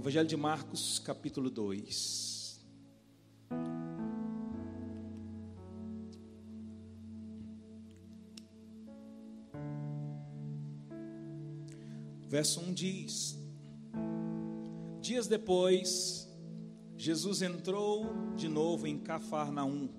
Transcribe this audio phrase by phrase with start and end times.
[0.00, 2.58] Evangelho de Marcos, capítulo 2.
[12.26, 13.38] Verso 1 diz:
[15.02, 16.26] Dias depois,
[16.96, 18.06] Jesus entrou
[18.36, 19.90] de novo em Cafarnaum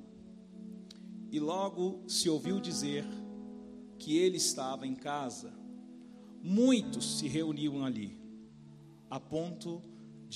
[1.31, 3.05] e logo se ouviu dizer
[3.99, 5.53] que ele estava em casa.
[6.41, 8.19] Muitos se reuniam ali,
[9.07, 9.90] a ponto de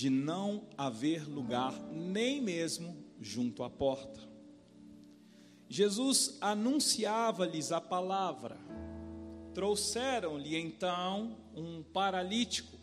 [0.10, 4.20] não haver lugar nem mesmo junto à porta.
[5.70, 8.58] Jesus anunciava-lhes a palavra.
[9.54, 12.78] Trouxeram-lhe então um paralítico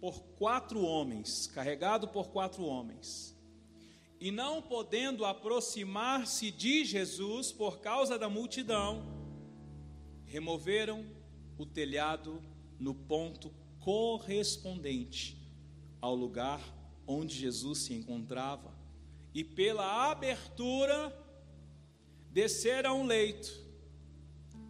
[0.00, 3.38] por quatro homens, carregado por quatro homens.
[4.20, 9.04] E não podendo aproximar-se de Jesus por causa da multidão,
[10.24, 11.06] removeram
[11.56, 12.42] o telhado
[12.80, 15.41] no ponto correspondente
[16.02, 16.60] ao lugar
[17.06, 18.70] onde Jesus se encontrava,
[19.32, 21.16] e pela abertura
[22.30, 23.50] desceram a um leito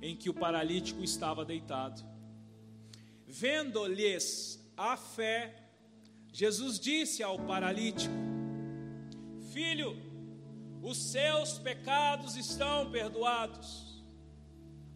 [0.00, 2.05] em que o paralítico estava deitado.
[3.27, 5.70] Vendo-lhes a fé,
[6.33, 8.14] Jesus disse ao paralítico:
[9.52, 9.96] Filho,
[10.83, 14.05] os seus pecados estão perdoados.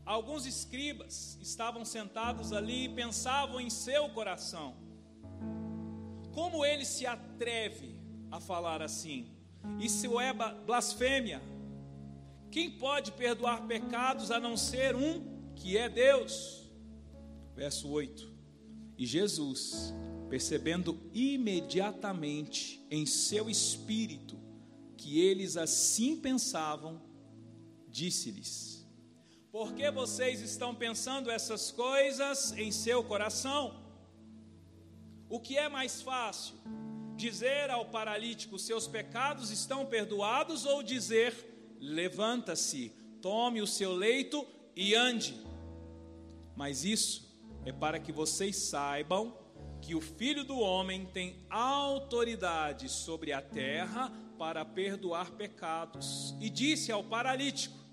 [0.05, 4.86] Alguns escribas estavam sentados ali e pensavam em seu coração:
[6.37, 7.98] como ele se atreve
[8.31, 9.34] a falar assim?
[9.81, 10.34] Isso é
[10.67, 11.41] blasfêmia.
[12.51, 16.70] Quem pode perdoar pecados a não ser um que é Deus?
[17.55, 18.31] Verso 8.
[18.98, 19.95] E Jesus,
[20.28, 24.39] percebendo imediatamente em seu espírito
[24.95, 27.00] que eles assim pensavam,
[27.89, 28.87] disse-lhes:
[29.50, 33.86] por que vocês estão pensando essas coisas em seu coração?
[35.29, 36.57] O que é mais fácil?
[37.17, 44.95] Dizer ao paralítico: seus pecados estão perdoados, ou dizer: levanta-se, tome o seu leito e
[44.95, 45.41] ande?
[46.55, 49.37] Mas isso é para que vocês saibam
[49.81, 56.34] que o Filho do Homem tem autoridade sobre a terra para perdoar pecados.
[56.41, 57.87] E disse ao paralítico: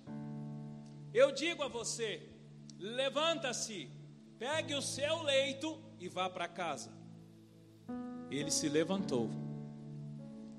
[1.13, 2.27] eu digo a você:
[2.79, 3.89] levanta-se,
[4.39, 6.91] pegue o seu leito e vá para casa.
[8.33, 9.29] Ele se levantou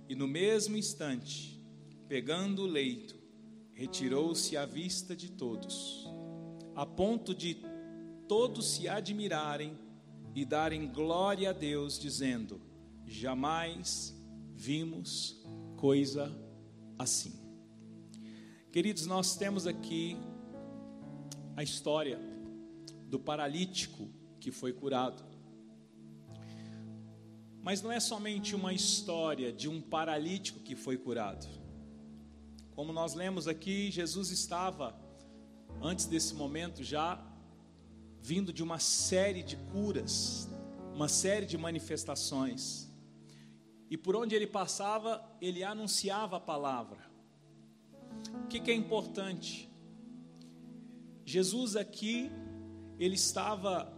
[0.08, 1.60] e, no mesmo instante,
[2.06, 3.16] pegando o leito,
[3.72, 6.06] retirou-se à vista de todos,
[6.76, 7.56] a ponto de
[8.28, 9.76] todos se admirarem
[10.36, 12.60] e darem glória a Deus, dizendo:
[13.04, 14.14] Jamais
[14.54, 15.44] vimos
[15.76, 16.32] coisa
[16.96, 17.32] assim.
[18.70, 20.16] Queridos, nós temos aqui
[21.56, 22.20] a história
[23.08, 24.08] do paralítico
[24.38, 25.33] que foi curado.
[27.64, 31.46] Mas não é somente uma história de um paralítico que foi curado.
[32.74, 34.94] Como nós lemos aqui, Jesus estava,
[35.80, 37.18] antes desse momento, já
[38.20, 40.46] vindo de uma série de curas,
[40.94, 42.86] uma série de manifestações.
[43.90, 47.10] E por onde ele passava, ele anunciava a palavra.
[48.44, 49.70] O que, que é importante?
[51.24, 52.30] Jesus aqui,
[52.98, 53.90] ele estava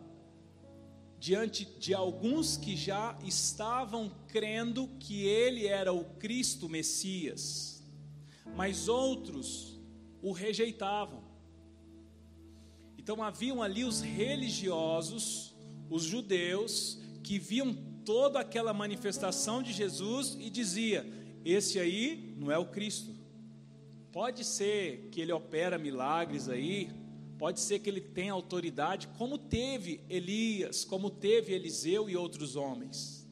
[1.26, 7.82] diante de alguns que já estavam crendo que ele era o Cristo Messias,
[8.54, 9.76] mas outros
[10.22, 11.25] o rejeitavam.
[12.97, 15.53] Então haviam ali os religiosos,
[15.91, 21.04] os judeus, que viam toda aquela manifestação de Jesus e dizia:
[21.44, 23.12] esse aí não é o Cristo.
[24.12, 26.88] Pode ser que ele opera milagres aí,
[27.39, 33.29] Pode ser que ele tenha autoridade, como teve Elias, como teve Eliseu e outros homens.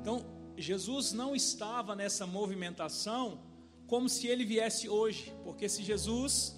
[0.00, 0.24] Então,
[0.56, 3.44] Jesus não estava nessa movimentação
[3.86, 6.56] como se ele viesse hoje, porque se Jesus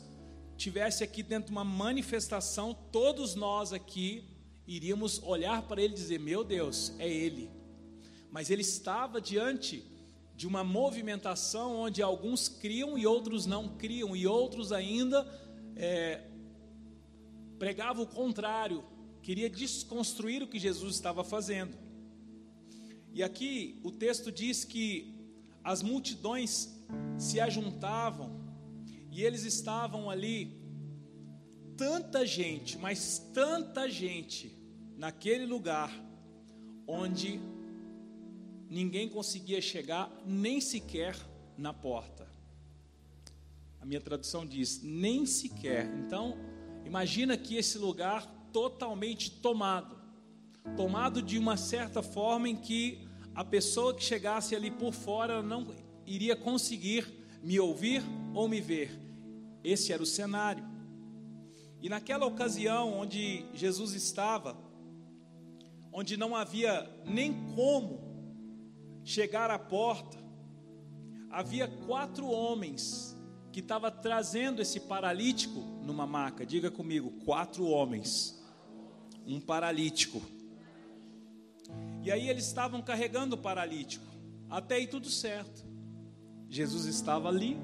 [0.57, 4.25] tivesse aqui dentro de uma manifestação, todos nós aqui
[4.67, 7.51] iríamos olhar para ele e dizer: Meu Deus, é ele.
[8.31, 9.85] Mas ele estava diante
[10.35, 15.27] de uma movimentação onde alguns criam e outros não criam, e outros ainda
[15.75, 16.23] é,
[17.59, 18.85] pregava o contrário,
[19.23, 21.77] queria desconstruir o que Jesus estava fazendo.
[23.13, 25.15] E aqui o texto diz que
[25.63, 26.69] as multidões
[27.19, 28.39] se ajuntavam
[29.11, 30.57] e eles estavam ali,
[31.77, 34.57] tanta gente, mas tanta gente,
[34.97, 35.93] naquele lugar
[36.87, 37.41] onde
[38.71, 41.17] ninguém conseguia chegar nem sequer
[41.57, 42.29] na porta.
[43.81, 45.87] A minha tradução diz: nem sequer.
[46.05, 46.37] Então,
[46.89, 49.95] Imagina que esse lugar totalmente tomado,
[50.75, 55.67] tomado de uma certa forma em que a pessoa que chegasse ali por fora não
[56.07, 57.07] iria conseguir
[57.43, 58.03] me ouvir
[58.33, 58.99] ou me ver.
[59.63, 60.65] Esse era o cenário.
[61.83, 64.57] E naquela ocasião onde Jesus estava,
[65.93, 68.01] onde não havia nem como
[69.05, 70.17] chegar à porta,
[71.29, 73.15] havia quatro homens
[73.53, 76.47] que estavam trazendo esse paralítico numa maca.
[76.47, 78.41] Diga comigo, quatro homens,
[79.27, 80.23] um paralítico.
[82.05, 84.07] E aí eles estavam carregando o paralítico.
[84.49, 85.67] Até aí tudo certo.
[86.49, 87.57] Jesus estava ali,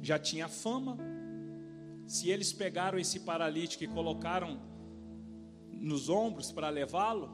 [0.00, 0.96] já tinha fama.
[2.06, 4.60] Se eles pegaram esse paralítico e colocaram
[5.68, 7.30] nos ombros para levá-lo,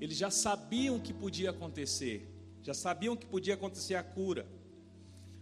[0.00, 4.46] eles já sabiam o que podia acontecer, já sabiam que podia acontecer a cura.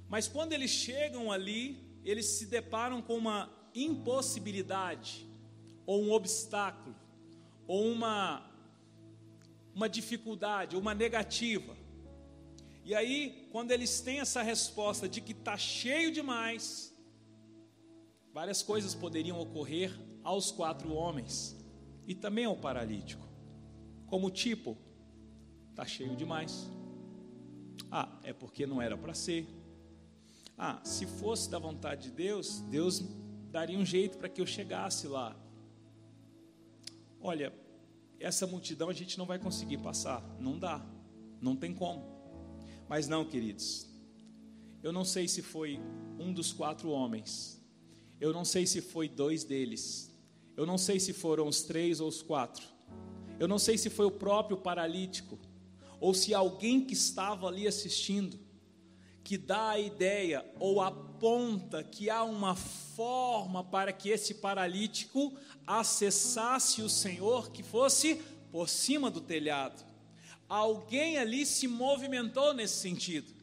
[0.09, 3.51] Mas quando eles chegam ali, eles se deparam com uma
[3.85, 5.27] impossibilidade,
[5.85, 6.97] ou um obstáculo,
[7.67, 8.49] ou uma,
[9.75, 11.77] uma dificuldade, uma negativa.
[12.85, 16.97] E aí, quando eles têm essa resposta de que está cheio demais,
[18.33, 19.93] várias coisas poderiam ocorrer
[20.23, 21.57] aos quatro homens
[22.07, 23.27] e também ao paralítico.
[24.07, 24.79] Como tipo,
[25.71, 26.71] está cheio demais.
[27.91, 29.47] Ah, é porque não era para ser.
[30.57, 33.03] Ah, se fosse da vontade de Deus, Deus
[33.57, 35.35] daria um jeito para que eu chegasse lá.
[37.19, 37.55] Olha,
[38.21, 40.85] essa multidão a gente não vai conseguir passar, não dá,
[41.41, 42.05] não tem como.
[42.87, 43.87] Mas não, queridos,
[44.83, 45.81] eu não sei se foi
[46.19, 47.59] um dos quatro homens,
[48.21, 50.15] eu não sei se foi dois deles,
[50.55, 52.67] eu não sei se foram os três ou os quatro,
[53.41, 55.39] eu não sei se foi o próprio paralítico,
[55.99, 58.39] ou se alguém que estava ali assistindo,
[59.27, 65.37] que dá a ideia ou aponta que há uma forma para que esse paralítico
[65.67, 69.85] acessasse o Senhor que fosse por cima do telhado.
[70.49, 73.35] Alguém ali se movimentou nesse sentido.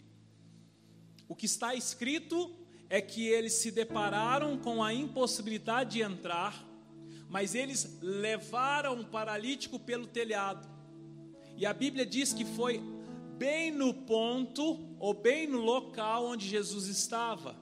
[1.28, 2.50] O que está escrito
[2.90, 6.66] é que eles se depararam com a impossibilidade de entrar,
[7.28, 10.66] mas eles levaram o paralítico pelo telhado.
[11.58, 12.82] E a Bíblia diz que foi
[13.38, 17.56] bem no ponto ou bem no local onde Jesus estava.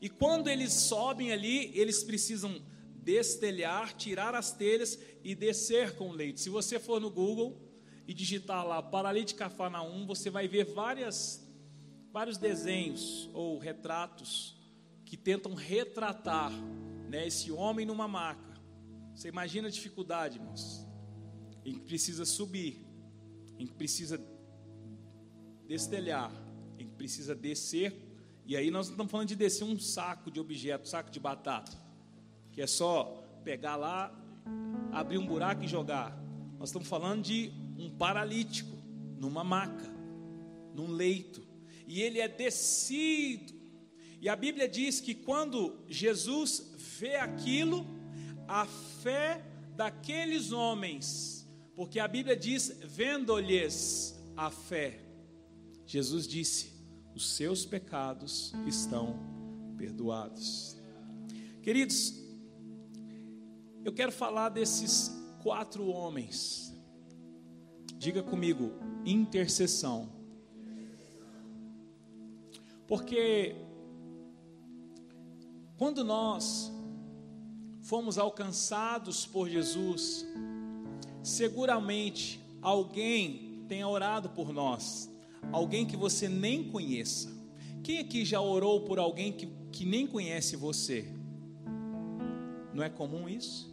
[0.00, 2.60] E quando eles sobem ali, eles precisam
[3.02, 6.40] destelhar, tirar as telhas e descer com o leite.
[6.40, 7.60] Se você for no Google
[8.06, 11.48] e digitar lá paralítico Cafarnaum, você vai ver várias,
[12.12, 14.56] vários desenhos ou retratos
[15.04, 16.52] que tentam retratar
[17.08, 18.60] né, esse homem numa maca.
[19.14, 20.86] Você imagina a dificuldade, irmãos,
[21.64, 22.84] em que precisa subir,
[23.58, 24.18] em que precisa
[25.72, 26.30] destelhar,
[26.78, 27.94] em que precisa descer.
[28.44, 31.72] E aí nós não estamos falando de descer um saco de objeto, saco de batata,
[32.52, 34.14] que é só pegar lá,
[34.92, 36.14] abrir um buraco e jogar.
[36.58, 38.76] Nós estamos falando de um paralítico
[39.18, 39.88] numa maca,
[40.74, 41.42] num leito,
[41.86, 43.54] e ele é descido.
[44.20, 47.86] E a Bíblia diz que quando Jesus vê aquilo,
[48.46, 49.42] a fé
[49.74, 55.11] daqueles homens, porque a Bíblia diz: vendo-lhes a fé,
[55.92, 56.72] Jesus disse:
[57.14, 59.14] Os seus pecados estão
[59.76, 60.74] perdoados.
[61.60, 62.14] Queridos,
[63.84, 65.10] eu quero falar desses
[65.42, 66.74] quatro homens.
[67.98, 68.72] Diga comigo,
[69.04, 70.08] intercessão.
[72.86, 73.54] Porque
[75.76, 76.72] quando nós
[77.82, 80.24] fomos alcançados por Jesus,
[81.22, 85.11] seguramente alguém tenha orado por nós
[85.50, 87.30] alguém que você nem conheça.
[87.82, 91.12] Quem aqui já orou por alguém que, que nem conhece você?
[92.72, 93.72] Não é comum isso?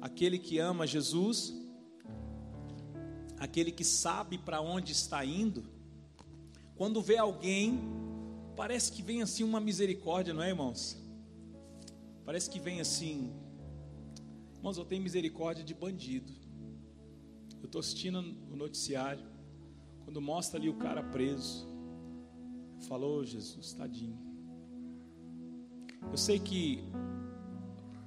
[0.00, 1.52] Aquele que ama Jesus,
[3.38, 5.64] aquele que sabe para onde está indo,
[6.76, 7.80] quando vê alguém,
[8.56, 10.96] parece que vem assim uma misericórdia, não é, irmãos?
[12.24, 13.32] Parece que vem assim,
[14.54, 16.32] irmãos, eu tenho misericórdia de bandido.
[17.60, 18.20] Eu estou assistindo
[18.52, 19.24] o noticiário.
[20.08, 21.68] Quando mostra ali o cara preso,
[22.88, 24.18] falou, Jesus, tadinho.
[26.10, 26.82] Eu sei que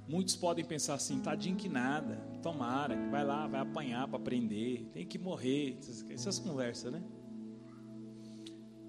[0.08, 4.90] muitos podem pensar assim, tadinho que nada, tomara, que vai lá, vai apanhar para aprender,
[4.92, 5.78] tem que morrer,
[6.10, 7.00] essas conversas, né?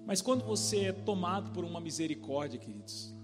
[0.04, 3.14] Mas quando você é tomado por uma misericórdia, queridos,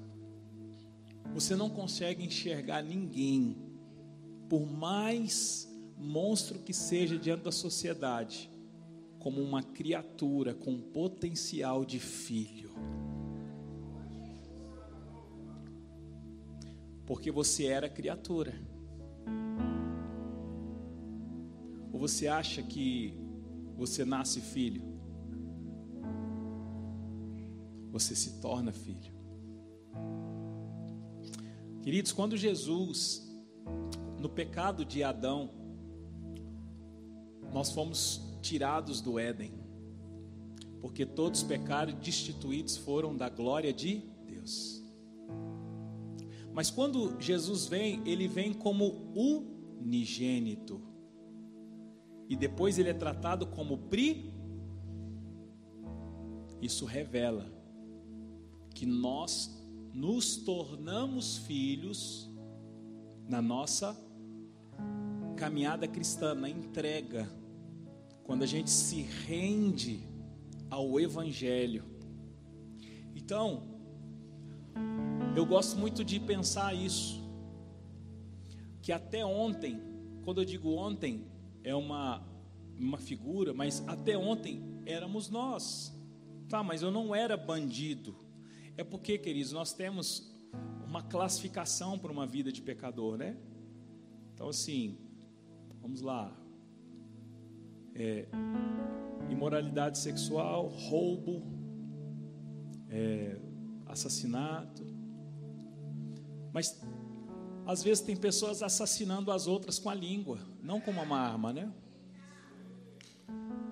[1.34, 3.56] você não consegue enxergar ninguém,
[4.48, 5.68] por mais
[5.98, 8.49] monstro que seja diante da sociedade,
[9.20, 12.72] como uma criatura com potencial de filho.
[17.06, 18.54] Porque você era criatura.
[21.92, 23.14] Ou você acha que
[23.76, 24.90] você nasce filho?
[27.90, 29.12] você se torna filho.
[31.82, 33.28] Queridos, quando Jesus,
[34.18, 35.50] no pecado de Adão,
[37.52, 39.52] nós fomos tirados do Éden,
[40.80, 44.82] porque todos pecaram e destituídos foram da glória de Deus.
[46.52, 50.80] Mas quando Jesus vem, ele vem como unigênito.
[52.28, 54.32] E depois ele é tratado como pri.
[56.60, 57.52] Isso revela
[58.74, 59.58] que nós
[59.92, 62.30] nos tornamos filhos
[63.28, 63.96] na nossa
[65.36, 67.30] caminhada cristã, na entrega,
[68.30, 70.04] quando a gente se rende
[70.70, 71.84] ao Evangelho.
[73.12, 73.64] Então,
[75.34, 77.20] eu gosto muito de pensar isso,
[78.80, 79.80] que até ontem,
[80.22, 81.26] quando eu digo ontem,
[81.64, 82.24] é uma,
[82.78, 85.92] uma figura, mas até ontem éramos nós.
[86.48, 88.14] Tá, mas eu não era bandido.
[88.76, 90.32] É porque, queridos, nós temos
[90.86, 93.36] uma classificação para uma vida de pecador, né?
[94.32, 95.00] Então, assim,
[95.80, 96.39] vamos lá.
[98.02, 98.24] É,
[99.28, 101.42] imoralidade sexual, roubo,
[102.88, 103.36] é,
[103.84, 104.86] assassinato.
[106.50, 106.80] Mas
[107.66, 111.70] às vezes tem pessoas assassinando as outras com a língua, não com uma arma, né?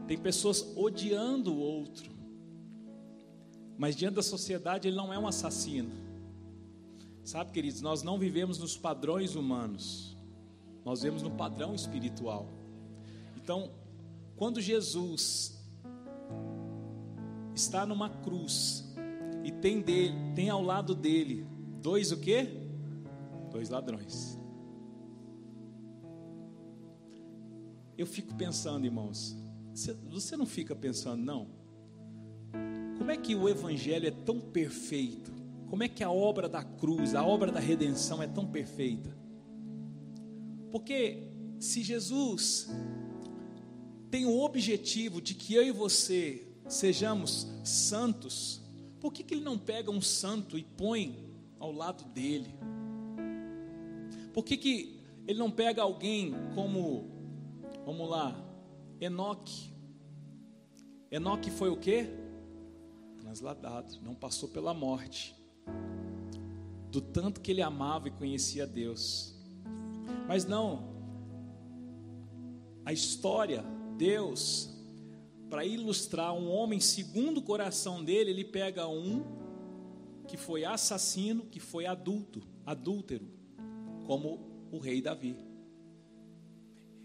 [0.07, 2.13] Tem pessoas odiando o outro.
[3.79, 5.91] Mas diante da sociedade ele não é um assassino.
[7.25, 10.19] Sabe, queridos, nós não vivemos nos padrões humanos.
[10.85, 12.47] Nós vivemos no padrão espiritual.
[13.37, 13.71] Então,
[14.38, 15.59] quando Jesus
[17.54, 18.95] está numa cruz
[19.45, 21.45] e tem dele, tem ao lado dele
[21.83, 22.49] dois o quê?
[23.50, 24.38] Dois ladrões.
[27.97, 29.37] Eu fico pensando, irmãos,
[30.09, 31.49] você não fica pensando, não?
[32.97, 35.33] Como é que o evangelho é tão perfeito?
[35.68, 39.16] Como é que a obra da cruz, a obra da redenção é tão perfeita?
[40.71, 41.25] Porque
[41.59, 42.68] se Jesus
[44.11, 48.61] tem o objetivo de que eu e você sejamos santos,
[49.00, 52.55] por que, que ele não pega um santo e põe ao lado dele?
[54.33, 57.11] Por que, que ele não pega alguém como,
[57.85, 58.37] vamos lá,
[59.00, 59.73] Enoque?
[61.11, 62.07] Enoque foi o que?
[63.21, 65.35] Transladado, não passou pela morte,
[66.91, 69.35] do tanto que ele amava e conhecia Deus.
[70.27, 70.97] Mas não,
[72.85, 73.65] a história
[73.99, 74.71] Deus,
[75.50, 79.25] para ilustrar um homem segundo o coração dele, ele pega um
[80.28, 83.26] que foi assassino, que foi adulto, adúltero,
[84.07, 85.37] como o rei Davi.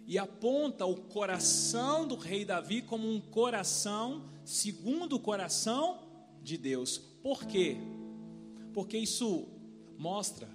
[0.05, 5.99] E aponta o coração do rei Davi como um coração segundo o coração
[6.43, 6.97] de Deus.
[6.97, 7.77] Por quê?
[8.73, 9.47] Porque isso
[9.97, 10.47] mostra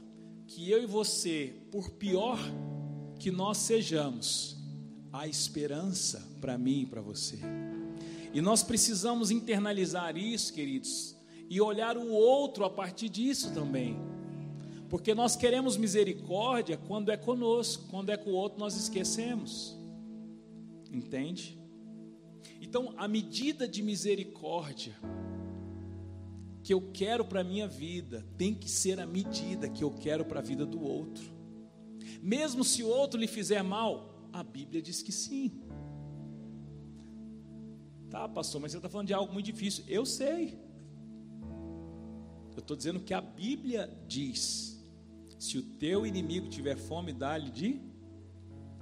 [0.46, 2.38] que eu e você, por pior
[3.18, 4.57] que nós sejamos,
[5.12, 7.38] há esperança para mim e para você.
[8.32, 11.16] E nós precisamos internalizar isso, queridos,
[11.48, 13.96] e olhar o outro a partir disso também.
[14.88, 19.76] Porque nós queremos misericórdia quando é conosco, quando é com o outro nós esquecemos.
[20.92, 21.58] Entende?
[22.60, 24.96] Então, a medida de misericórdia
[26.62, 30.24] que eu quero para a minha vida tem que ser a medida que eu quero
[30.24, 31.24] para a vida do outro.
[32.22, 35.60] Mesmo se o outro lhe fizer mal, a Bíblia diz que sim.
[38.10, 39.84] Tá, pastor, mas você está falando de algo muito difícil.
[39.86, 40.58] Eu sei.
[42.52, 44.82] Eu estou dizendo que a Bíblia diz:
[45.38, 47.80] se o teu inimigo tiver fome, dá-lhe de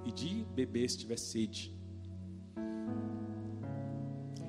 [0.05, 1.75] e de beber se tiver sede.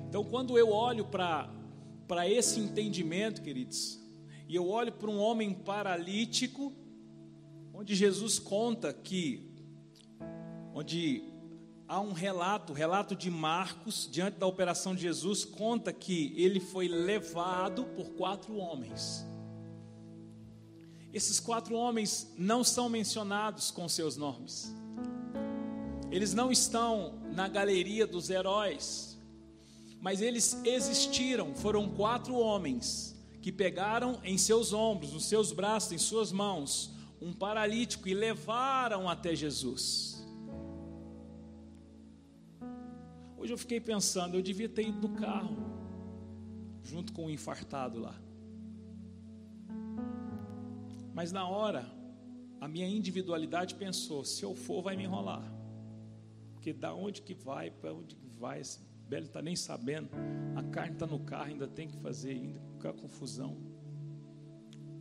[0.08, 4.00] Então, quando eu olho para esse entendimento, queridos,
[4.48, 6.72] e eu olho para um homem paralítico,
[7.74, 9.47] onde Jesus conta que
[10.78, 11.24] onde
[11.88, 16.86] há um relato, relato de Marcos, diante da operação de Jesus, conta que ele foi
[16.86, 19.26] levado por quatro homens.
[21.12, 24.72] Esses quatro homens não são mencionados com seus nomes.
[26.12, 29.18] Eles não estão na galeria dos heróis,
[30.00, 31.56] mas eles existiram.
[31.56, 37.32] Foram quatro homens que pegaram em seus ombros, nos seus braços, em suas mãos, um
[37.32, 40.17] paralítico e levaram até Jesus.
[43.38, 45.56] Hoje eu fiquei pensando, eu devia ter ido no carro,
[46.82, 48.20] junto com o infartado lá.
[51.14, 51.86] Mas na hora,
[52.60, 55.42] a minha individualidade pensou: se eu for, vai me enrolar.
[56.52, 58.60] Porque da onde que vai, para onde que vai?
[59.08, 60.10] Belo está nem sabendo.
[60.56, 63.56] A carne está no carro, ainda tem que fazer, ainda ficar confusão.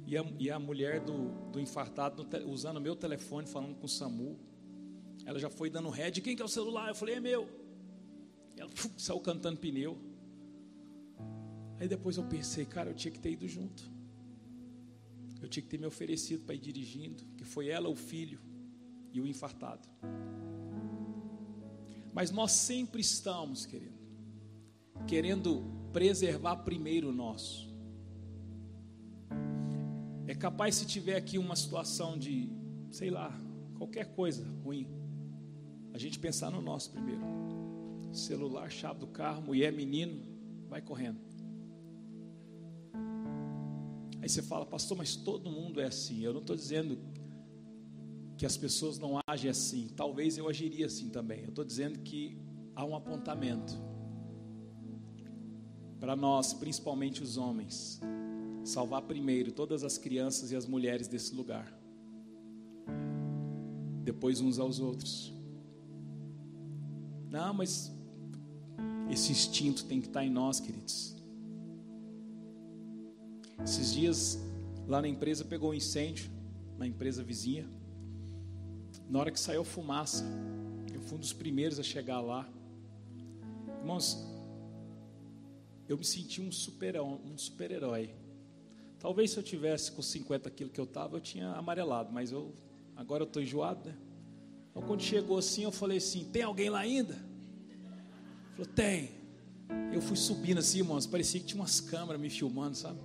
[0.06, 3.90] E a, e a mulher do, do infartado usando o meu telefone, falando com o
[3.90, 4.40] SAMU.
[5.26, 6.90] Ela já foi dando de quem que é o celular?
[6.90, 7.67] Eu falei, é meu.
[8.58, 9.98] Ela uf, saiu cantando pneu.
[11.80, 13.84] Aí depois eu pensei, cara, eu tinha que ter ido junto.
[15.42, 18.40] Eu tinha que ter me oferecido para ir dirigindo, que foi ela, o filho
[19.14, 19.88] e o infartado.
[22.12, 23.96] Mas nós sempre estamos, querido,
[25.06, 27.68] querendo preservar primeiro o nosso.
[30.26, 32.50] É capaz se tiver aqui uma situação de,
[32.92, 33.32] sei lá,
[33.78, 34.88] qualquer coisa ruim,
[35.94, 37.22] a gente pensar no nosso primeiro.
[38.12, 40.22] Celular, chave do carro, mulher, menino,
[40.68, 41.20] vai correndo.
[44.22, 46.22] Aí você fala, pastor, mas todo mundo é assim.
[46.22, 46.98] Eu não estou dizendo
[48.38, 49.88] que as pessoas não agem assim.
[49.96, 51.44] Talvez eu agiria assim também.
[51.44, 52.38] Eu estou dizendo que
[52.76, 53.74] há um apontamento
[56.00, 58.00] para nós, principalmente os homens,
[58.64, 61.74] salvar primeiro todas as crianças e as mulheres desse lugar,
[64.04, 65.34] depois uns aos outros.
[67.30, 67.97] Não, mas
[69.10, 71.16] esse instinto tem que estar em nós, queridos.
[73.64, 74.40] Esses dias,
[74.88, 76.30] lá na empresa, pegou um incêndio,
[76.78, 77.68] na empresa vizinha.
[79.10, 80.26] Na hora que saiu fumaça,
[80.94, 82.48] eu fui um dos primeiros a chegar lá.
[83.80, 84.26] Irmãos,
[85.88, 87.20] eu me senti um super-herói.
[87.26, 88.10] Um super -herói.
[89.00, 92.54] Talvez se eu tivesse com 50 quilos que eu estava, eu tinha amarelado, mas eu
[92.96, 93.96] agora eu estou enjoado, né?
[94.70, 97.27] Então, quando chegou assim, eu falei assim: tem alguém lá ainda?
[98.58, 99.12] Falou: tem.
[99.94, 103.00] Eu fui subindo assim, irmãos, parecia que tinha umas câmeras me filmando, sabe?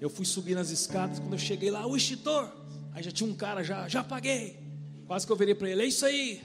[0.00, 2.52] Eu fui subindo as escadas, quando eu cheguei lá, o extintor.
[2.92, 4.58] Aí já tinha um cara, já, já paguei.
[5.06, 6.42] Quase que eu virei para ele: é isso aí.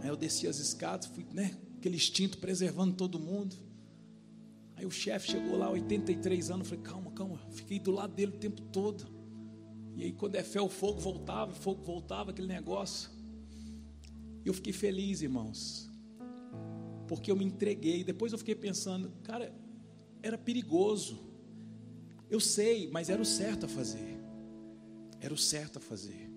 [0.00, 1.56] Aí eu desci as escadas, fui, né?
[1.76, 3.56] Aquele instinto preservando todo mundo.
[4.76, 7.38] Aí o chefe chegou lá, 83 anos, falei, calma, calma.
[7.50, 9.06] Fiquei do lado dele o tempo todo.
[9.96, 13.10] E aí, quando é fé, o fogo voltava, o fogo voltava, aquele negócio.
[14.44, 15.90] E eu fiquei feliz, irmãos,
[17.06, 18.02] porque eu me entreguei.
[18.04, 19.54] Depois eu fiquei pensando, cara,
[20.22, 21.18] era perigoso.
[22.30, 24.18] Eu sei, mas era o certo a fazer.
[25.20, 26.30] Era o certo a fazer.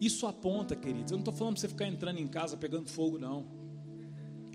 [0.00, 1.10] Isso aponta, queridos.
[1.10, 3.46] Eu não estou falando para você ficar entrando em casa pegando fogo, não.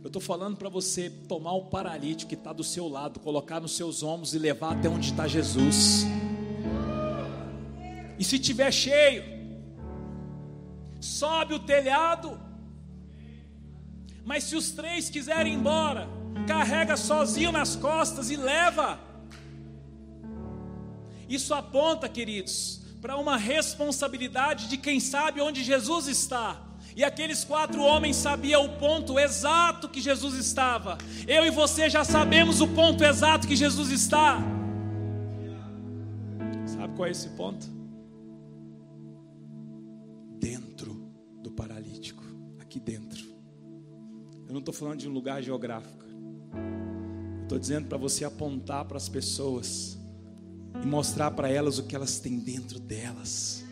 [0.02, 3.76] Eu estou falando para você tomar o paralítico que está do seu lado, colocar nos
[3.76, 6.06] seus ombros e levar até onde está Jesus.
[8.18, 9.39] E se tiver cheio,
[11.00, 12.40] sobe o telhado.
[14.26, 16.08] Mas se os três quiserem ir embora,
[16.48, 19.00] carrega sozinho nas costas e leva.
[21.28, 26.62] Isso aponta, queridos, para uma responsabilidade de quem sabe onde Jesus está.
[26.96, 30.98] E aqueles quatro homens sabiam o ponto exato que Jesus estava.
[31.28, 34.40] Eu e você já sabemos o ponto exato que Jesus está.
[36.66, 37.79] Sabe qual é esse ponto?
[42.70, 43.26] Aqui dentro.
[44.48, 46.06] Eu não estou falando de um lugar geográfico.
[47.42, 49.98] Estou dizendo para você apontar para as pessoas
[50.84, 53.66] e mostrar para elas o que elas têm dentro delas.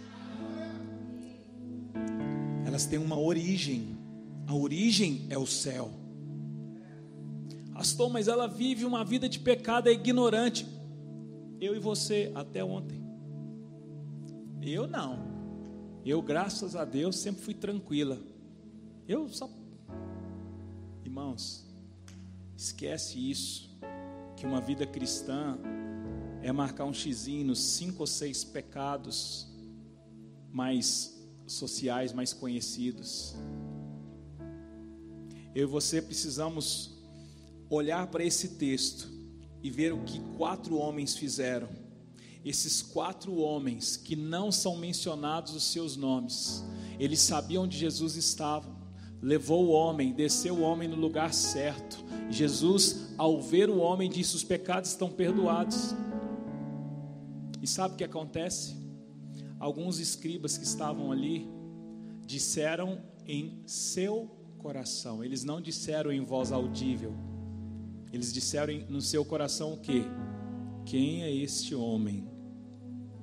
[2.65, 3.95] Elas têm uma origem.
[4.47, 5.91] A origem é o céu.
[7.71, 10.65] Pastor, mas ela vive uma vida de pecado, é ignorante.
[11.61, 12.99] Eu e você, até ontem.
[14.59, 15.19] Eu não.
[16.03, 18.19] Eu, graças a Deus, sempre fui tranquila.
[19.07, 19.49] Eu só.
[21.05, 21.65] Irmãos,
[22.57, 23.69] esquece isso.
[24.35, 25.57] Que uma vida cristã
[26.43, 29.47] é marcar um xizinho nos cinco ou seis pecados
[30.51, 31.17] mais
[31.47, 33.35] sociais, mais conhecidos.
[35.55, 36.97] Eu e você precisamos
[37.69, 39.09] olhar para esse texto
[39.63, 41.69] e ver o que quatro homens fizeram.
[42.43, 46.63] Esses quatro homens que não são mencionados os seus nomes,
[46.99, 48.76] eles sabiam onde Jesus estava
[49.21, 52.03] levou o homem, desceu o homem no lugar certo.
[52.29, 55.95] Jesus, ao ver o homem, disse: Os pecados estão perdoados.
[57.61, 58.75] E sabe o que acontece?
[59.59, 61.49] Alguns escribas que estavam ali
[62.25, 67.13] disseram em seu coração, eles não disseram em voz audível,
[68.11, 70.03] eles disseram no seu coração o que?
[70.85, 72.27] Quem é este homem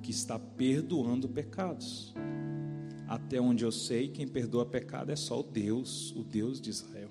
[0.01, 2.13] que está perdoando pecados?
[3.07, 7.09] Até onde eu sei, quem perdoa pecado é só o Deus, o Deus de Israel.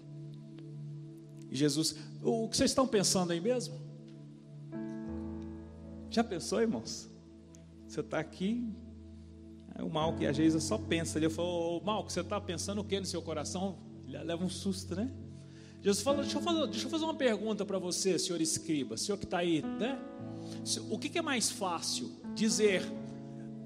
[1.50, 3.74] E Jesus, o que vocês estão pensando aí mesmo?
[6.10, 7.08] Já pensou, irmãos?
[7.86, 8.68] Você está aqui,
[9.76, 11.18] é o mal que às vezes só pensa.
[11.18, 13.78] Ele falou, mal, você está pensando o que no seu coração?
[14.06, 15.10] leva um susto, né?
[15.82, 19.18] Jesus falou: deixa eu fazer, deixa eu fazer uma pergunta para você, senhor escriba, senhor
[19.18, 19.98] que está aí, né?
[20.90, 22.10] O que, que é mais fácil?
[22.34, 22.82] Dizer,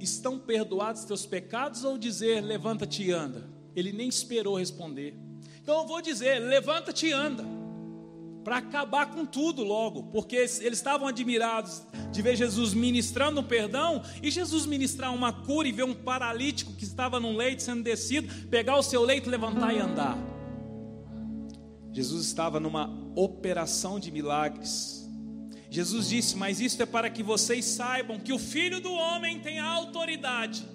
[0.01, 3.49] estão perdoados teus pecados, ou dizer, levanta-te e anda?
[3.75, 5.15] Ele nem esperou responder.
[5.63, 7.45] Então eu vou dizer, levanta-te e anda
[8.49, 14.03] para acabar com tudo logo, porque eles estavam admirados de ver Jesus ministrando um perdão
[14.23, 18.27] e Jesus ministrar uma cura e ver um paralítico que estava num leito sendo descido,
[18.47, 20.17] pegar o seu leito, levantar e andar.
[21.93, 24.98] Jesus estava numa operação de milagres.
[25.71, 29.59] Jesus disse: Mas isto é para que vocês saibam que o Filho do Homem tem
[29.59, 30.67] autoridade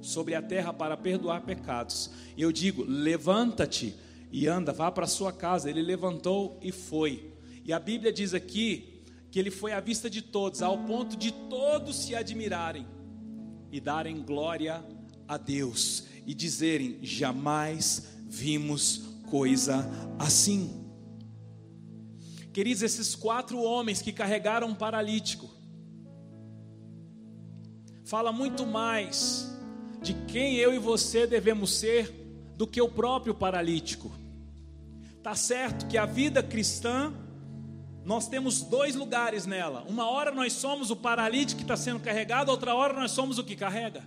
[0.00, 2.10] sobre a terra para perdoar pecados.
[2.36, 3.94] E eu digo: levanta-te
[4.30, 5.70] e anda, vá para sua casa.
[5.70, 7.32] Ele levantou e foi.
[7.64, 11.32] E a Bíblia diz aqui que ele foi à vista de todos, ao ponto de
[11.32, 12.86] todos se admirarem
[13.72, 14.84] e darem glória
[15.26, 20.85] a Deus e dizerem: jamais vimos coisa assim.
[22.56, 25.46] Queridos, esses quatro homens que carregaram um paralítico,
[28.02, 29.54] fala muito mais
[30.00, 32.10] de quem eu e você devemos ser
[32.56, 34.10] do que o próprio paralítico.
[35.22, 37.12] Tá certo que a vida cristã
[38.06, 39.84] nós temos dois lugares nela.
[39.86, 43.44] Uma hora nós somos o paralítico que está sendo carregado, outra hora nós somos o
[43.44, 44.02] que carrega.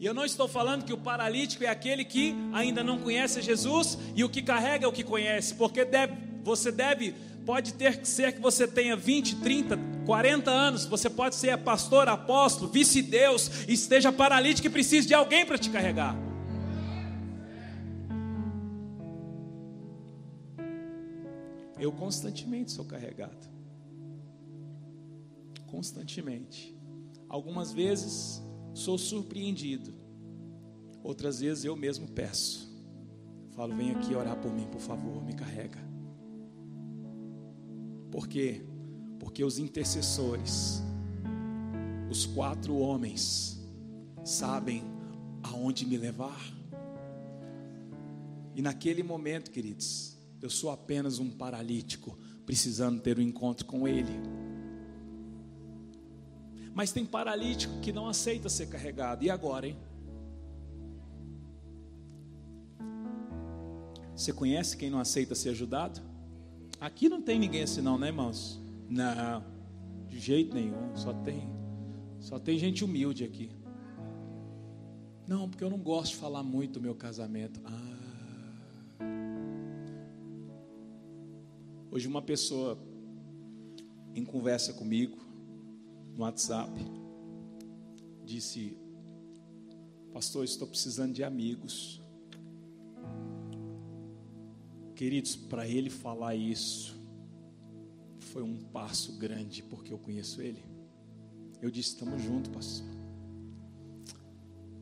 [0.00, 3.98] E eu não estou falando que o paralítico é aquele que ainda não conhece Jesus
[4.14, 7.12] e o que carrega é o que conhece, porque deve, você deve,
[7.44, 12.08] pode ter que ser que você tenha 20, 30, 40 anos, você pode ser pastor,
[12.08, 16.16] apóstolo, vice-deus, esteja paralítico e precise de alguém para te carregar.
[21.78, 23.46] Eu constantemente sou carregado.
[25.66, 26.74] Constantemente.
[27.28, 28.40] Algumas vezes
[28.72, 29.92] sou surpreendido.
[31.02, 32.66] Outras vezes eu mesmo peço.
[33.50, 35.85] Falo, vem aqui orar por mim, por favor, me carrega.
[38.16, 38.62] Por quê?
[39.20, 40.82] Porque os intercessores,
[42.10, 43.60] os quatro homens,
[44.24, 44.82] sabem
[45.42, 46.40] aonde me levar.
[48.54, 54.18] E naquele momento, queridos, eu sou apenas um paralítico, precisando ter um encontro com Ele.
[56.74, 59.26] Mas tem paralítico que não aceita ser carregado.
[59.26, 59.76] E agora, hein?
[64.14, 66.15] Você conhece quem não aceita ser ajudado?
[66.80, 68.60] Aqui não tem ninguém assim não, né, irmãos?
[68.88, 69.42] Não,
[70.08, 70.94] de jeito nenhum.
[70.94, 71.48] Só tem,
[72.20, 73.50] só tem gente humilde aqui.
[75.26, 77.60] Não, porque eu não gosto de falar muito do meu casamento.
[77.64, 77.96] Ah,
[81.96, 82.78] Hoje uma pessoa
[84.14, 85.16] em conversa comigo
[86.14, 86.70] no WhatsApp
[88.22, 88.76] disse:
[90.12, 92.02] Pastor, estou precisando de amigos.
[94.96, 96.98] Queridos, para ele falar isso
[98.18, 100.64] foi um passo grande, porque eu conheço ele.
[101.60, 102.86] Eu disse: Estamos juntos, pastor.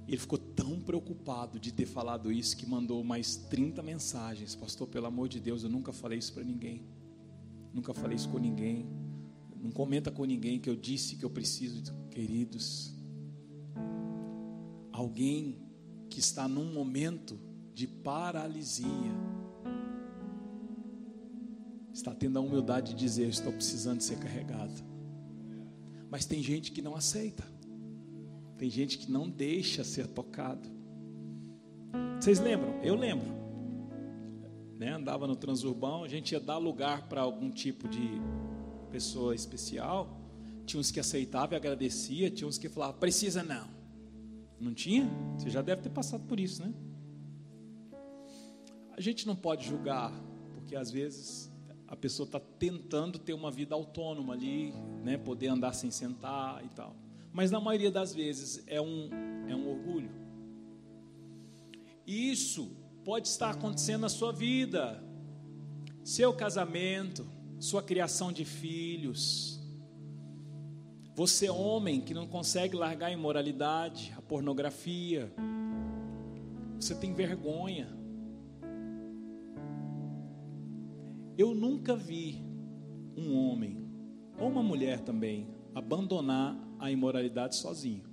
[0.06, 4.54] Ele ficou tão preocupado de ter falado isso que mandou mais 30 mensagens.
[4.54, 6.86] Pastor, pelo amor de Deus, eu nunca falei isso para ninguém.
[7.72, 8.86] Nunca falei isso com ninguém.
[9.60, 12.94] Não comenta com ninguém que eu disse que eu preciso, queridos.
[14.92, 15.58] Alguém
[16.08, 17.36] que está num momento
[17.74, 19.33] de paralisia
[21.94, 24.84] está tendo a humildade de dizer: Estou precisando ser carregado.
[26.10, 27.42] Mas tem gente que não aceita,
[28.58, 30.68] tem gente que não deixa ser tocado.
[32.20, 32.78] Vocês lembram?
[32.82, 33.44] Eu lembro
[34.78, 38.20] né, andava no transurbão, a gente ia dar lugar para algum tipo de
[38.90, 40.20] pessoa especial.
[40.66, 43.68] Tinha uns que aceitavam e agradecia, tinha uns que falavam, precisa não.
[44.58, 45.08] Não tinha?
[45.38, 46.72] Você já deve ter passado por isso, né?
[48.96, 50.12] A gente não pode julgar,
[50.54, 51.52] porque às vezes
[51.94, 56.68] a pessoa está tentando ter uma vida autônoma ali, né, poder andar sem sentar e
[56.68, 56.94] tal.
[57.32, 59.08] Mas na maioria das vezes é um,
[59.48, 60.10] é um orgulho.
[62.04, 65.02] Isso pode estar acontecendo na sua vida,
[66.02, 67.26] seu casamento,
[67.60, 69.60] sua criação de filhos.
[71.14, 75.32] Você, homem, que não consegue largar a imoralidade, a pornografia,
[76.78, 77.88] você tem vergonha.
[81.36, 82.44] Eu nunca vi
[83.16, 83.88] um homem,
[84.38, 88.04] ou uma mulher também, abandonar a imoralidade sozinho.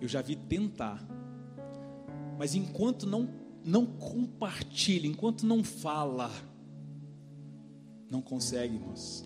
[0.00, 1.06] Eu já vi tentar.
[2.38, 3.28] Mas enquanto não,
[3.64, 6.30] não compartilha, enquanto não fala,
[8.10, 9.24] não consegue, irmãos.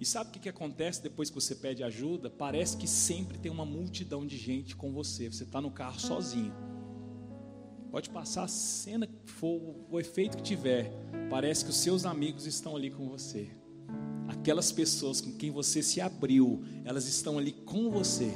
[0.00, 2.30] E sabe o que, que acontece depois que você pede ajuda?
[2.30, 5.30] Parece que sempre tem uma multidão de gente com você.
[5.30, 6.54] Você está no carro sozinho.
[7.90, 10.92] Pode passar a cena que for, o efeito que tiver,
[11.30, 13.50] parece que os seus amigos estão ali com você.
[14.28, 18.30] Aquelas pessoas com quem você se abriu, elas estão ali com você.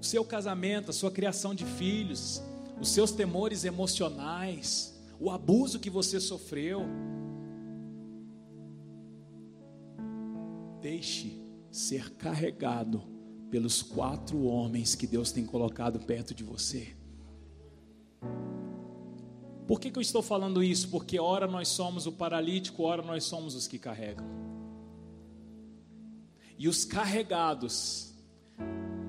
[0.00, 2.42] O seu casamento, a sua criação de filhos,
[2.80, 6.80] os seus temores emocionais, o abuso que você sofreu.
[10.80, 13.02] Deixe ser carregado
[13.50, 16.96] pelos quatro homens que Deus tem colocado perto de você.
[19.66, 20.88] Por que, que eu estou falando isso?
[20.88, 24.26] Porque ora nós somos o paralítico, ora nós somos os que carregam.
[26.58, 28.12] E os carregados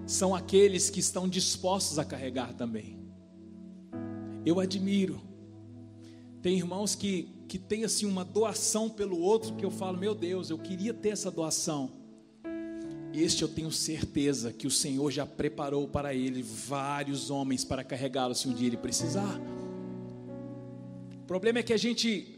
[0.05, 2.99] são aqueles que estão dispostos a carregar também.
[4.45, 5.21] Eu admiro.
[6.41, 10.49] Tem irmãos que, que têm assim uma doação pelo outro que eu falo, meu Deus,
[10.49, 11.91] eu queria ter essa doação.
[13.13, 18.33] Este eu tenho certeza que o Senhor já preparou para ele vários homens para carregá-lo
[18.33, 19.39] se um dia ele precisar.
[21.23, 22.37] O problema é que a gente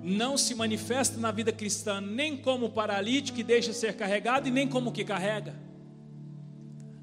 [0.00, 4.68] não se manifesta na vida cristã nem como paralítico que deixa ser carregado e nem
[4.68, 5.52] como que carrega.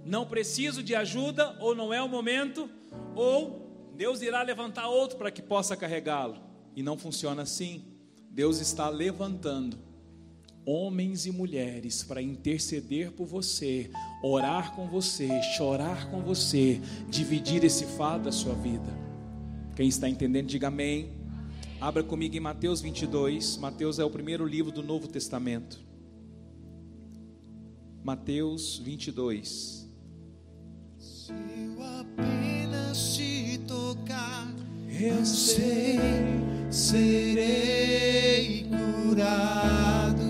[0.05, 2.69] Não preciso de ajuda, ou não é o momento,
[3.13, 6.37] ou Deus irá levantar outro para que possa carregá-lo.
[6.73, 7.83] E não funciona assim.
[8.31, 9.77] Deus está levantando
[10.65, 13.91] homens e mulheres para interceder por você,
[14.23, 19.02] orar com você, chorar com você, dividir esse fardo da sua vida.
[19.75, 21.09] Quem está entendendo, diga amém.
[21.81, 23.57] Abra comigo em Mateus 22.
[23.57, 25.79] Mateus é o primeiro livro do Novo Testamento.
[28.03, 29.89] Mateus 22.
[30.99, 34.53] Se eu apenas te tocar,
[34.87, 35.99] eu sei,
[36.69, 40.21] serei curado.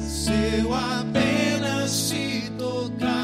[0.00, 3.15] Se eu apenas te tocar,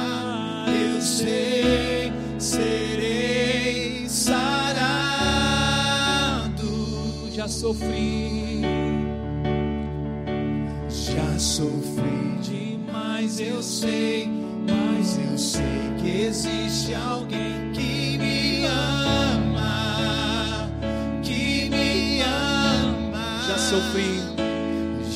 [2.39, 4.93] serei sarado.
[7.31, 8.61] Já sofri,
[10.89, 14.29] Já sofri demais, eu sei,
[14.67, 15.63] mas eu sei
[16.01, 20.69] que existe alguém que me ama,
[21.23, 23.45] que me ama.
[23.49, 24.23] já sofri.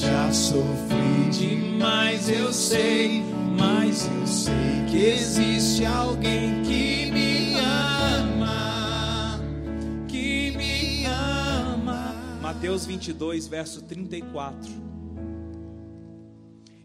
[0.01, 3.23] Já sofri demais, eu sei,
[3.59, 4.55] mas eu sei
[4.90, 9.40] que existe alguém que me ama,
[10.09, 12.14] que me ama.
[12.40, 14.87] Mateus 22, verso 34.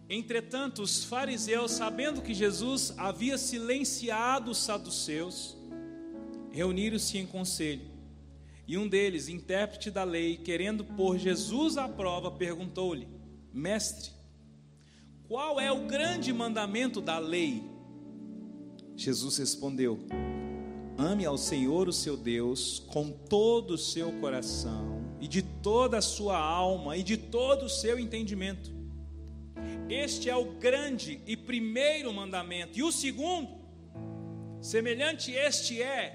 [0.10, 5.58] Entretanto, os fariseus, sabendo que Jesus havia silenciado os saduceus,
[6.52, 7.90] reuniram-se em conselho.
[8.68, 13.08] E um deles, intérprete da lei, querendo pôr Jesus à prova, perguntou-lhe:
[13.54, 14.12] Mestre,
[15.32, 17.63] qual é o grande mandamento da lei?
[18.98, 19.98] Jesus respondeu:
[20.98, 26.02] Ame ao Senhor, o seu Deus, com todo o seu coração, e de toda a
[26.02, 28.74] sua alma, e de todo o seu entendimento.
[29.88, 32.78] Este é o grande e primeiro mandamento.
[32.78, 33.48] E o segundo,
[34.60, 36.13] semelhante este é: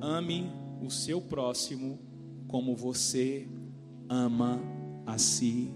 [0.00, 0.50] ame
[0.82, 2.00] o seu próximo
[2.48, 3.46] como você
[4.08, 4.60] ama
[5.06, 5.70] a si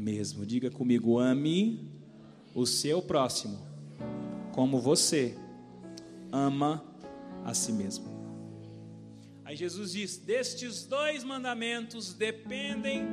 [0.00, 0.44] mesmo.
[0.44, 1.92] Diga comigo: ame
[2.54, 3.70] o seu próximo
[4.52, 5.36] como você
[6.32, 6.84] ama
[7.44, 8.06] a si mesmo.
[9.44, 13.04] Aí Jesus diz: destes dois mandamentos dependem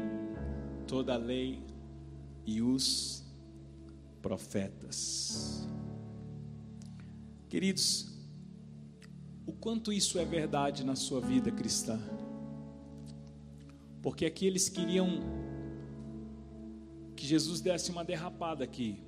[0.87, 1.63] toda a lei
[2.45, 3.23] e os
[4.21, 5.67] profetas.
[7.49, 8.13] Queridos,
[9.45, 11.99] o quanto isso é verdade na sua vida cristã?
[14.01, 15.19] Porque aqui eles queriam
[17.17, 19.03] que Jesus desse uma derrapada aqui.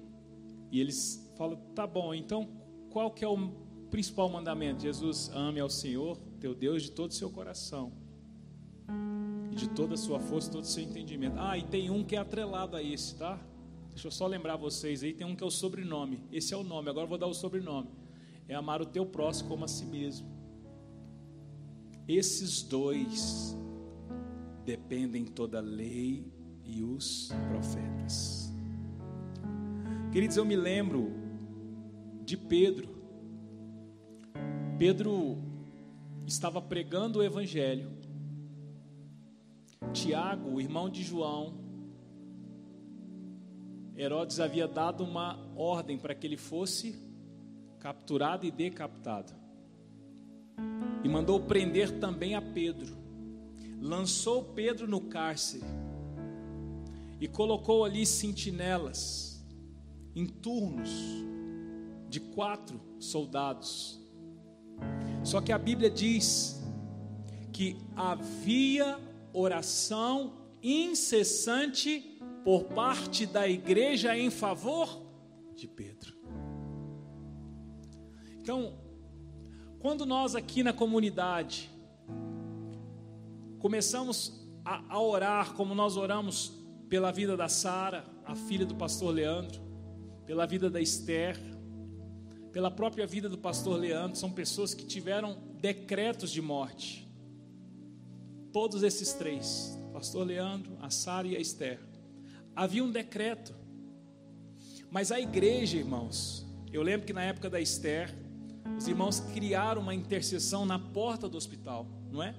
[0.72, 2.50] E eles falam: "Tá bom, então
[2.90, 3.50] qual que é o
[3.92, 4.82] principal mandamento?
[4.82, 7.94] Jesus ame ao Senhor, teu Deus de todo o seu coração,
[9.52, 11.36] e de toda a sua força, todo o seu entendimento.
[11.38, 13.40] Ah, e tem um que é atrelado a esse, tá?
[13.90, 16.20] Deixa eu só lembrar vocês aí, tem um que é o sobrenome.
[16.32, 17.90] Esse é o nome, agora eu vou dar o sobrenome.
[18.48, 20.28] É amar o teu próximo como a si mesmo.
[22.08, 23.56] Esses dois
[24.66, 26.26] dependem toda lei
[26.72, 28.54] e os profetas.
[30.12, 31.12] Queridos, eu me lembro
[32.24, 32.90] de Pedro.
[34.78, 35.38] Pedro
[36.26, 37.92] estava pregando o evangelho.
[39.94, 41.58] Tiago, o irmão de João,
[43.98, 46.96] Herodes havia dado uma ordem para que ele fosse
[47.80, 49.34] capturado e decapitado.
[51.04, 52.98] E mandou prender também a Pedro.
[53.82, 55.64] Lançou Pedro no cárcere
[57.20, 59.46] e colocou ali sentinelas
[60.16, 60.90] em turnos
[62.10, 64.00] de quatro soldados.
[65.24, 66.62] Só que a Bíblia diz
[67.52, 69.00] que havia
[69.34, 75.06] oração incessante por parte da igreja em favor
[75.56, 76.18] de Pedro.
[78.42, 78.80] Então,
[79.80, 81.70] quando nós aqui na comunidade
[83.60, 86.59] começamos a, a orar como nós oramos
[86.90, 89.62] pela vida da Sara, a filha do pastor Leandro,
[90.26, 91.38] pela vida da Esther,
[92.52, 97.08] pela própria vida do pastor Leandro, são pessoas que tiveram decretos de morte.
[98.52, 101.80] Todos esses três, pastor Leandro, a Sara e a Esther,
[102.56, 103.54] havia um decreto.
[104.90, 108.16] Mas a igreja, irmãos, eu lembro que na época da Esther,
[108.76, 112.34] os irmãos criaram uma intercessão na porta do hospital, não é?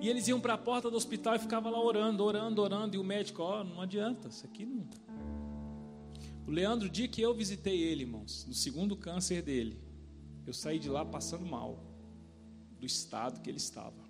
[0.00, 2.98] E eles iam para a porta do hospital e ficavam lá orando, orando, orando, e
[2.98, 4.86] o médico, ó, oh, não adianta, isso aqui não.
[6.46, 9.80] O Leandro, o dia que eu visitei ele, irmãos, no segundo câncer dele,
[10.46, 11.82] eu saí de lá passando mal,
[12.78, 14.04] do estado que ele estava.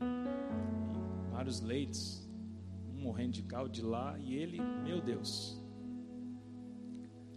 [0.00, 2.28] E vários leitos,
[2.94, 5.58] um morrendo de cal de lá, e ele, meu Deus.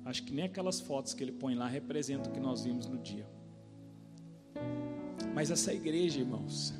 [0.05, 2.97] Acho que nem aquelas fotos que ele põe lá representam o que nós vimos no
[2.97, 3.25] dia.
[5.33, 6.73] Mas essa igreja, irmãos,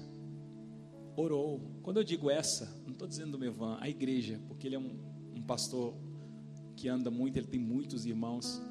[1.15, 1.61] orou.
[1.81, 4.99] Quando eu digo essa, não estou dizendo do Mevan, a igreja, porque ele é um,
[5.35, 5.95] um pastor
[6.75, 8.61] que anda muito, ele tem muitos irmãos.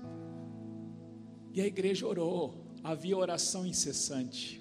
[1.53, 4.61] E a igreja orou, havia oração incessante.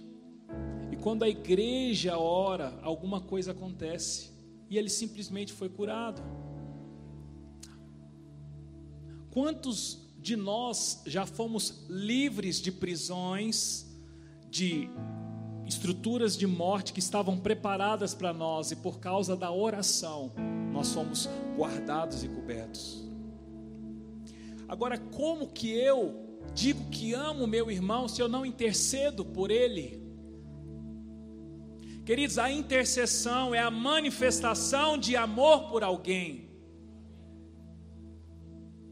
[0.92, 4.32] E quando a igreja ora, alguma coisa acontece.
[4.70, 6.22] E ele simplesmente foi curado.
[9.32, 13.88] Quantos de nós já fomos livres de prisões,
[14.50, 14.90] de
[15.72, 20.34] estruturas de morte que estavam preparadas para nós e por causa da oração
[20.72, 23.10] nós fomos guardados e cobertos.
[24.68, 30.02] Agora, como que eu digo que amo meu irmão se eu não intercedo por ele?
[32.06, 36.50] Queridos, a intercessão é a manifestação de amor por alguém.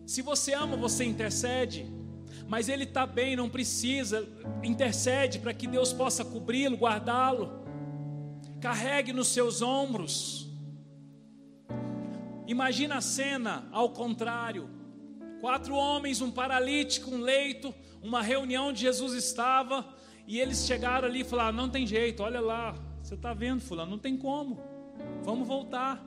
[0.06, 1.98] Se você ama, você intercede
[2.48, 4.28] mas ele está bem, não precisa,
[4.63, 7.63] intercede para que Deus possa cobri-lo, guardá-lo,
[8.60, 10.48] carregue nos seus ombros.
[12.48, 14.70] Imagina a cena ao contrário:
[15.39, 19.86] quatro homens, um paralítico, um leito, uma reunião de Jesus estava,
[20.28, 23.92] e eles chegaram ali e falaram: Não tem jeito, olha lá, você está vendo, Fulano,
[23.92, 24.60] não tem como,
[25.24, 26.04] vamos voltar,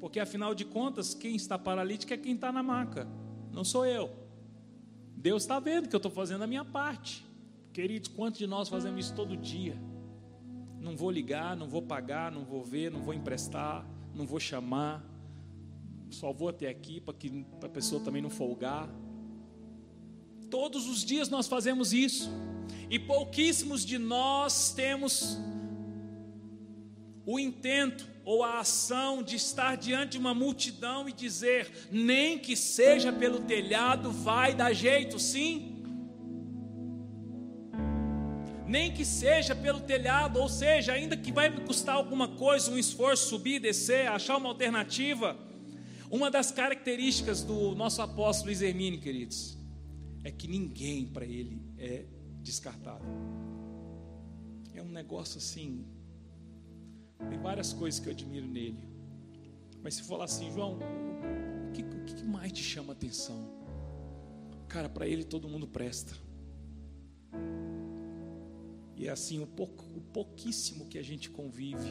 [0.00, 3.08] porque afinal de contas, quem está paralítico é quem está na maca,
[3.52, 4.23] não sou eu.
[5.24, 7.24] Deus está vendo que eu estou fazendo a minha parte.
[7.72, 9.74] Queridos, quantos de nós fazemos isso todo dia?
[10.78, 15.02] Não vou ligar, não vou pagar, não vou ver, não vou emprestar, não vou chamar,
[16.10, 18.86] só vou até aqui para que a pessoa também não folgar.
[20.50, 22.30] Todos os dias nós fazemos isso,
[22.90, 25.38] e pouquíssimos de nós temos
[27.24, 32.56] o intento ou a ação de estar diante de uma multidão e dizer, nem que
[32.56, 35.82] seja pelo telhado, vai dar jeito, sim.
[38.66, 42.78] Nem que seja pelo telhado, ou seja, ainda que vai me custar alguma coisa, um
[42.78, 45.36] esforço, subir, descer, achar uma alternativa.
[46.10, 49.58] Uma das características do nosso apóstolo Luiz Hermínio, queridos,
[50.22, 52.06] é que ninguém para ele é
[52.40, 53.06] descartável.
[54.74, 55.84] É um negócio assim,
[57.28, 58.78] tem várias coisas que eu admiro nele.
[59.82, 60.78] Mas se falar assim, João,
[61.68, 63.48] o que, o que mais te chama a atenção?
[64.68, 66.14] Cara, para ele todo mundo presta.
[68.96, 71.90] E é assim, o, pouco, o pouquíssimo que a gente convive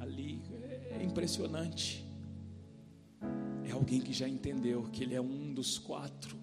[0.00, 0.42] ali
[0.90, 2.04] é impressionante.
[3.64, 6.36] É alguém que já entendeu que ele é um dos quatro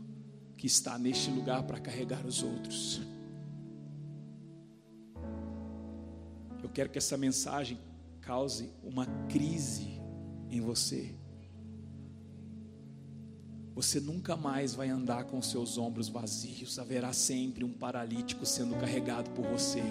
[0.57, 3.01] que está neste lugar para carregar os outros.
[6.63, 7.77] Eu quero que essa mensagem
[8.21, 10.01] cause uma crise
[10.49, 11.13] em você.
[13.75, 19.31] Você nunca mais vai andar com seus ombros vazios, haverá sempre um paralítico sendo carregado
[19.31, 19.81] por você,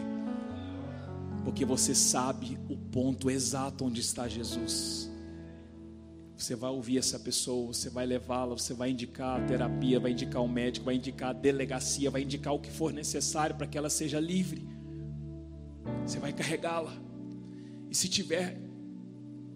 [1.44, 5.10] porque você sabe o ponto exato onde está Jesus.
[6.36, 10.42] Você vai ouvir essa pessoa, você vai levá-la, você vai indicar a terapia, vai indicar
[10.42, 13.90] o médico, vai indicar a delegacia, vai indicar o que for necessário para que ela
[13.90, 14.71] seja livre.
[16.04, 16.92] Você vai carregá-la.
[17.90, 18.58] E se tiver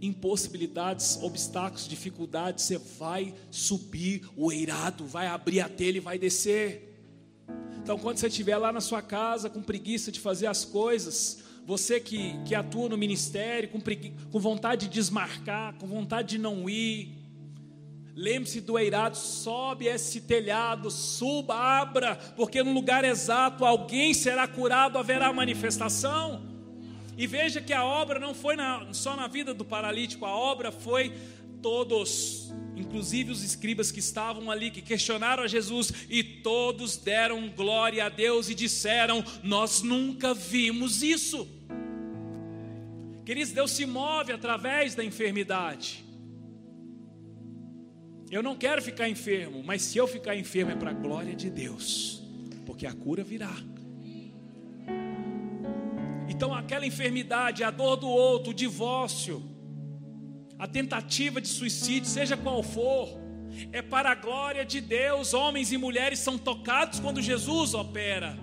[0.01, 7.01] impossibilidades, obstáculos, dificuldades, você vai subir o eirado, vai abrir a telha e vai descer.
[7.83, 11.99] Então, quando você estiver lá na sua casa com preguiça de fazer as coisas, você
[11.99, 16.69] que, que atua no ministério com, pregui, com vontade de desmarcar, com vontade de não
[16.69, 17.16] ir,
[18.19, 24.97] Lembre-se do eirado, sobe esse telhado, suba, abra, porque no lugar exato alguém será curado,
[24.97, 26.43] haverá manifestação.
[27.19, 30.73] E veja que a obra não foi na, só na vida do paralítico, a obra
[30.73, 31.13] foi
[31.61, 38.07] todos, inclusive os escribas que estavam ali, que questionaram a Jesus, e todos deram glória
[38.07, 41.47] a Deus e disseram: Nós nunca vimos isso.
[43.27, 46.06] Queridos, Deus se move através da enfermidade.
[48.31, 51.49] Eu não quero ficar enfermo, mas se eu ficar enfermo é para a glória de
[51.49, 52.23] Deus,
[52.65, 53.55] porque a cura virá.
[56.29, 59.43] Então, aquela enfermidade, a dor do outro, o divórcio,
[60.59, 63.09] a tentativa de suicídio, seja qual for,
[63.73, 65.33] é para a glória de Deus.
[65.33, 68.37] Homens e mulheres são tocados quando Jesus opera.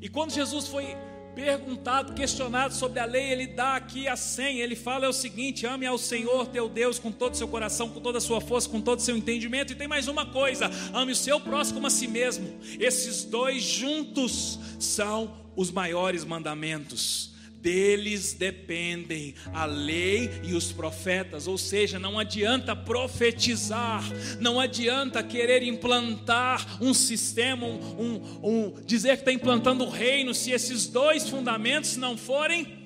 [0.00, 0.96] E quando Jesus foi
[1.34, 4.62] perguntado, questionado sobre a lei, ele dá aqui a senha.
[4.62, 7.88] Ele fala é o seguinte: ame ao Senhor teu Deus com todo o seu coração,
[7.88, 9.72] com toda a sua força, com todo o seu entendimento.
[9.72, 12.58] E tem mais uma coisa: ame o seu próximo como a si mesmo.
[12.78, 17.31] Esses dois juntos são os maiores mandamentos
[17.62, 24.02] deles dependem a lei e os profetas, ou seja, não adianta profetizar,
[24.40, 30.34] não adianta querer implantar um sistema, um, um, um dizer que está implantando o reino,
[30.34, 32.82] se esses dois fundamentos não forem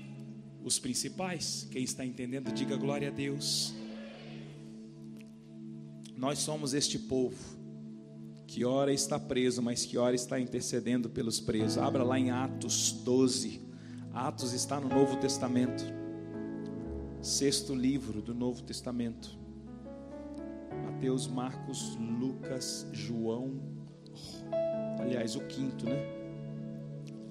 [0.63, 1.67] os principais.
[1.71, 3.73] Quem está entendendo, diga glória a Deus.
[6.17, 7.37] Nós somos este povo
[8.47, 11.79] que ora está preso, mas que ora está intercedendo pelos presos.
[11.79, 13.66] Abra lá em Atos 12.
[14.17, 15.85] Atos está no Novo Testamento,
[17.21, 19.39] sexto livro do Novo Testamento.
[20.87, 23.61] Mateus, Marcos, Lucas, João,
[24.99, 25.99] aliás, o quinto, né?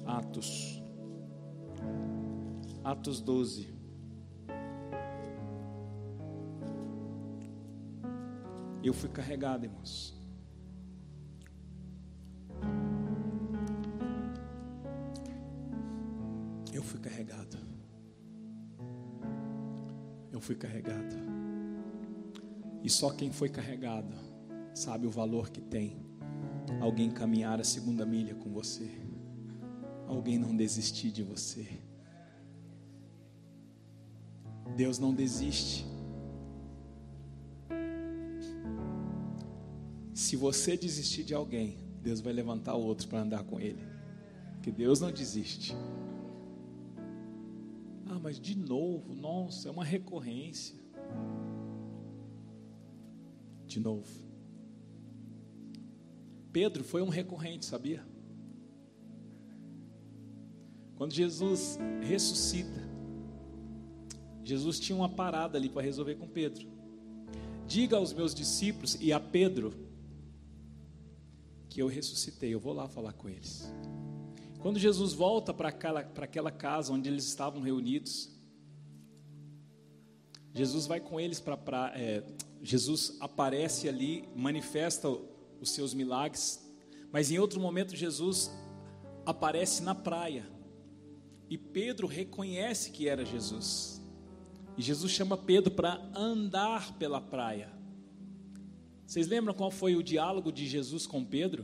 [0.06, 0.80] Atos,
[2.84, 3.68] Atos 12.
[8.84, 10.15] Eu fui carregado, irmãos.
[16.86, 17.58] Fui carregado.
[20.32, 21.16] Eu fui carregado.
[22.84, 24.14] E só quem foi carregado
[24.74, 26.06] sabe o valor que tem
[26.82, 28.90] alguém caminhar a segunda milha com você,
[30.08, 31.68] alguém não desistir de você.
[34.76, 35.86] Deus não desiste.
[40.14, 43.84] Se você desistir de alguém, Deus vai levantar outro para andar com ele.
[44.54, 45.76] Porque Deus não desiste.
[48.16, 50.76] Ah, mas de novo, nossa, é uma recorrência.
[53.68, 54.10] De novo.
[56.54, 58.06] Pedro foi um recorrente, sabia?
[60.96, 62.86] Quando Jesus ressuscita,
[64.46, 66.66] Jesus tinha uma parada ali para resolver com Pedro.
[67.68, 69.74] Diga aos meus discípulos e a Pedro
[71.68, 73.70] que eu ressuscitei, eu vou lá falar com eles.
[74.66, 78.36] Quando Jesus volta para aquela, aquela casa onde eles estavam reunidos,
[80.56, 81.94] Jesus vai com eles para.
[81.96, 82.24] É,
[82.64, 85.08] Jesus aparece ali, manifesta
[85.62, 86.68] os seus milagres,
[87.12, 88.50] mas em outro momento Jesus
[89.24, 90.50] aparece na praia
[91.48, 94.02] e Pedro reconhece que era Jesus.
[94.76, 97.72] E Jesus chama Pedro para andar pela praia.
[99.06, 101.64] Vocês lembram qual foi o diálogo de Jesus com Pedro?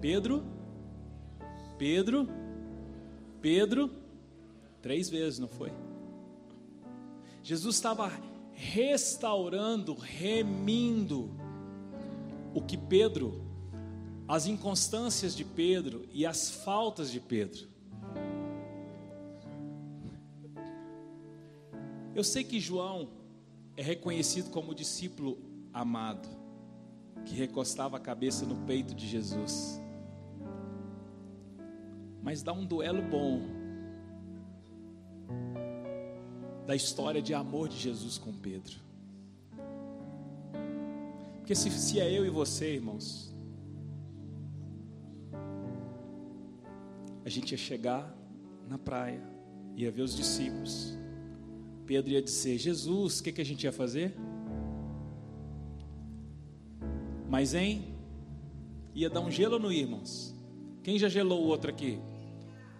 [0.00, 0.57] Pedro,
[1.78, 2.28] Pedro,
[3.40, 3.90] Pedro,
[4.82, 5.72] três vezes, não foi?
[7.42, 8.10] Jesus estava
[8.52, 11.30] restaurando, remindo
[12.52, 13.46] o que Pedro,
[14.26, 17.68] as inconstâncias de Pedro e as faltas de Pedro.
[22.12, 23.10] Eu sei que João
[23.76, 25.38] é reconhecido como discípulo
[25.72, 26.28] amado,
[27.24, 29.80] que recostava a cabeça no peito de Jesus
[32.22, 33.40] mas dá um duelo bom
[36.66, 38.76] da história de amor de Jesus com Pedro.
[41.38, 43.34] Porque se, se é eu e você, irmãos,
[47.24, 48.14] a gente ia chegar
[48.68, 49.22] na praia,
[49.74, 50.98] ia ver os discípulos.
[51.86, 54.14] Pedro ia dizer: Jesus, o que, que a gente ia fazer?
[57.30, 57.94] Mas, hein?
[58.94, 60.37] Ia dar um gelo no irmãos.
[60.88, 62.00] Quem já gelou o outro aqui?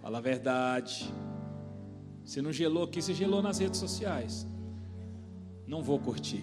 [0.00, 1.12] Fala a verdade.
[2.24, 4.46] Você não gelou aqui, você gelou nas redes sociais.
[5.66, 6.42] Não vou curtir.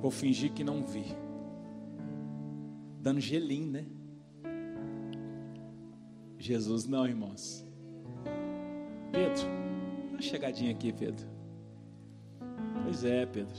[0.00, 1.04] Vou fingir que não vi.
[3.02, 3.84] Dando gelinho, né?
[6.38, 7.66] Jesus não, irmãos.
[9.12, 9.42] Pedro,
[10.06, 11.26] dá uma chegadinha aqui, Pedro.
[12.82, 13.58] Pois é, Pedro.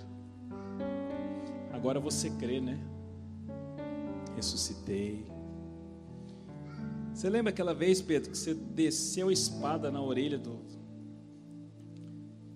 [1.71, 2.79] Agora você crê, né?
[4.35, 5.37] Ressuscitei.
[7.19, 10.57] Você lembra aquela vez, Pedro, que você desceu a espada na orelha do.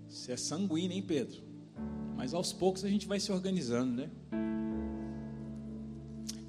[0.08, 1.44] Você é sanguíneo, hein, Pedro?
[2.16, 4.10] Mas aos poucos a gente vai se organizando, né?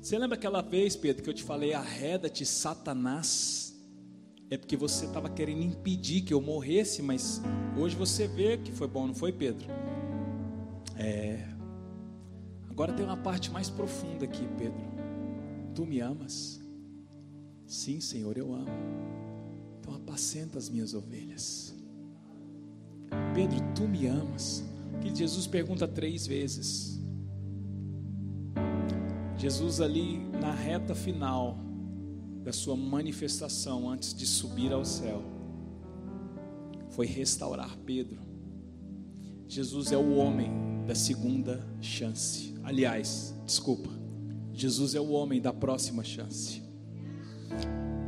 [0.01, 3.77] Você lembra aquela vez, Pedro, que eu te falei, arreda-te, Satanás?
[4.49, 7.43] É porque você estava querendo impedir que eu morresse, mas
[7.77, 9.67] hoje você vê que foi bom, não foi, Pedro?
[10.97, 11.49] É.
[12.71, 14.85] Agora tem uma parte mais profunda aqui, Pedro.
[15.75, 16.64] Tu me amas?
[17.67, 18.69] Sim, Senhor, eu amo.
[19.81, 21.75] Então apacenta as minhas ovelhas.
[23.35, 24.65] Pedro, tu me amas?
[25.01, 27.01] Que Jesus pergunta três vezes.
[29.37, 31.59] Jesus ali na reta final
[32.43, 35.23] da sua manifestação antes de subir ao céu
[36.91, 38.19] foi restaurar Pedro.
[39.49, 40.51] Jesus é o homem
[40.87, 42.55] da segunda chance.
[42.63, 43.91] Aliás, desculpa.
[44.53, 46.64] Jesus é o homem da próxima chance.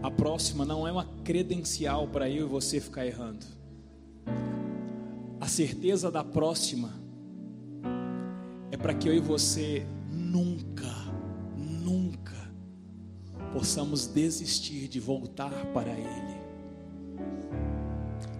[0.03, 3.45] A próxima não é uma credencial para eu e você ficar errando.
[5.41, 6.93] A certeza da próxima
[8.70, 11.07] é para que eu e você nunca
[11.57, 12.34] nunca
[13.53, 16.37] possamos desistir de voltar para Ele.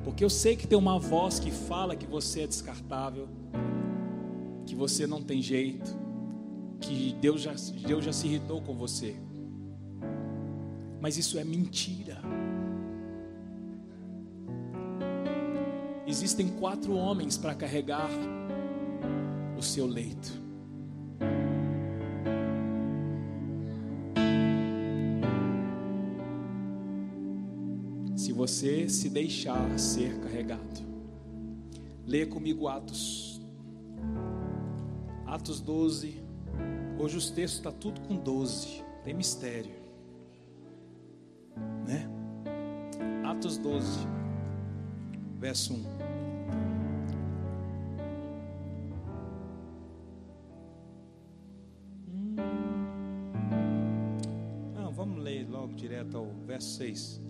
[0.05, 3.28] Porque eu sei que tem uma voz que fala que você é descartável,
[4.66, 5.99] que você não tem jeito,
[6.80, 7.55] que Deus já,
[7.86, 9.16] Deus já se irritou com você.
[11.07, 12.21] Mas isso é mentira.
[16.05, 18.11] Existem quatro homens para carregar
[19.57, 20.45] o seu leito.
[28.33, 30.85] você se deixar ser carregado.
[32.05, 33.41] Leia comigo Atos.
[35.25, 36.21] Atos 12.
[36.99, 38.83] Hoje os textos está tudo com 12.
[39.05, 39.86] Tem mistério.
[41.87, 42.09] Né?
[43.25, 44.07] Atos 12,
[45.39, 45.77] verso 1.
[52.09, 52.37] Hum.
[54.75, 57.21] Não, vamos ler logo direto ao verso 6.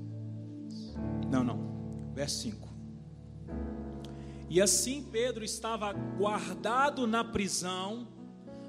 [1.31, 1.59] Não, não.
[2.15, 2.67] Verso 5.
[4.49, 8.07] E assim Pedro estava guardado na prisão,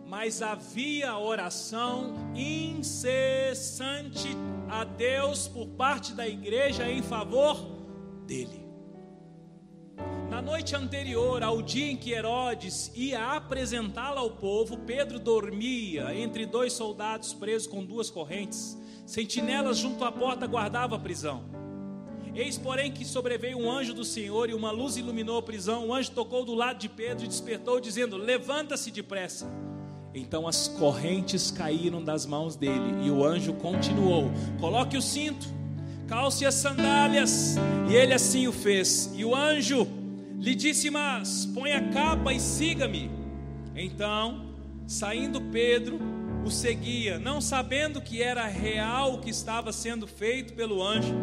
[0.08, 4.30] mas havia oração incessante
[4.70, 7.58] a Deus por parte da igreja em favor
[8.26, 8.68] dele.
[10.30, 16.46] Na noite anterior ao dia em que Herodes ia apresentá-la ao povo, Pedro dormia entre
[16.46, 18.78] dois soldados presos com duas correntes.
[19.06, 21.58] Sentinelas junto à porta guardavam a prisão.
[22.36, 25.88] Eis, porém, que sobreveio um anjo do Senhor e uma luz iluminou a prisão.
[25.88, 29.50] O anjo tocou do lado de Pedro e despertou, dizendo: Levanta-se depressa.
[30.14, 35.48] Então as correntes caíram das mãos dele e o anjo continuou: Coloque o cinto,
[36.08, 37.56] calce as sandálias.
[37.90, 39.12] E ele assim o fez.
[39.16, 39.88] E o anjo
[40.40, 43.12] lhe disse: Mas põe a capa e siga-me.
[43.76, 44.48] Então,
[44.88, 46.00] saindo Pedro,
[46.44, 51.14] o seguia, não sabendo que era real o que estava sendo feito pelo anjo.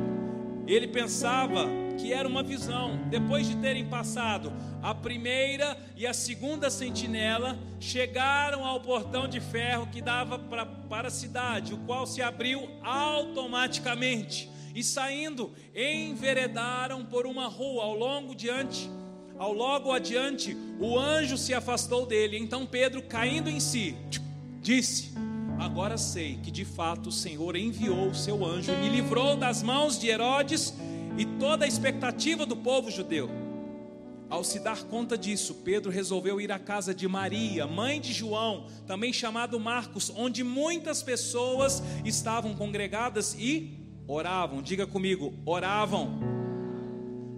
[0.67, 1.67] Ele pensava
[1.99, 2.99] que era uma visão.
[3.09, 9.87] Depois de terem passado a primeira e a segunda sentinela, chegaram ao portão de ferro
[9.87, 14.51] que dava pra, para a cidade, o qual se abriu automaticamente.
[14.75, 18.91] E saindo, enveredaram por uma rua ao longo diante.
[19.39, 22.39] Ao logo adiante, o anjo se afastou dele.
[22.39, 23.97] Então Pedro, caindo em si,
[24.61, 25.13] disse:
[25.59, 29.63] Agora sei que de fato o Senhor enviou o seu anjo e me livrou das
[29.63, 30.75] mãos de Herodes
[31.17, 33.31] e toda a expectativa do povo judeu.
[34.29, 38.67] Ao se dar conta disso, Pedro resolveu ir à casa de Maria, mãe de João,
[38.87, 44.63] também chamado Marcos, onde muitas pessoas estavam congregadas e oravam.
[44.63, 46.19] Diga comigo, oravam.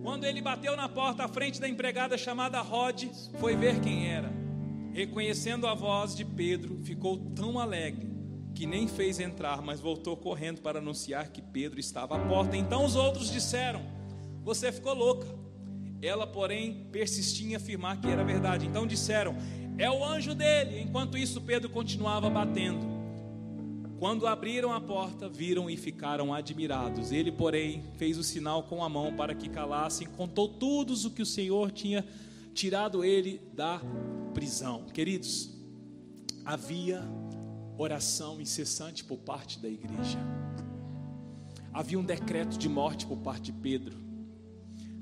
[0.03, 3.05] Quando ele bateu na porta à frente da empregada chamada Rod,
[3.41, 4.33] foi ver quem era.
[4.93, 8.16] Reconhecendo a voz de Pedro, ficou tão alegre
[8.57, 12.57] que nem fez entrar, mas voltou correndo para anunciar que Pedro estava à porta.
[12.57, 13.83] Então os outros disseram:
[14.43, 15.27] Você ficou louca.
[16.01, 18.67] Ela, porém, persistia em afirmar que era verdade.
[18.67, 19.37] Então disseram:
[19.77, 20.81] É o anjo dele.
[20.81, 22.97] Enquanto isso, Pedro continuava batendo.
[23.99, 27.13] Quando abriram a porta, viram e ficaram admirados.
[27.13, 31.23] Ele, porém, fez o sinal com a mão para que calassem, contou tudo o que
[31.23, 32.05] o Senhor tinha
[32.55, 33.81] tirado ele da
[34.33, 34.85] prisão.
[34.95, 35.51] Queridos,
[36.45, 37.03] havia
[37.79, 40.19] oração incessante por parte da igreja.
[41.73, 43.99] Havia um decreto de morte por parte de Pedro.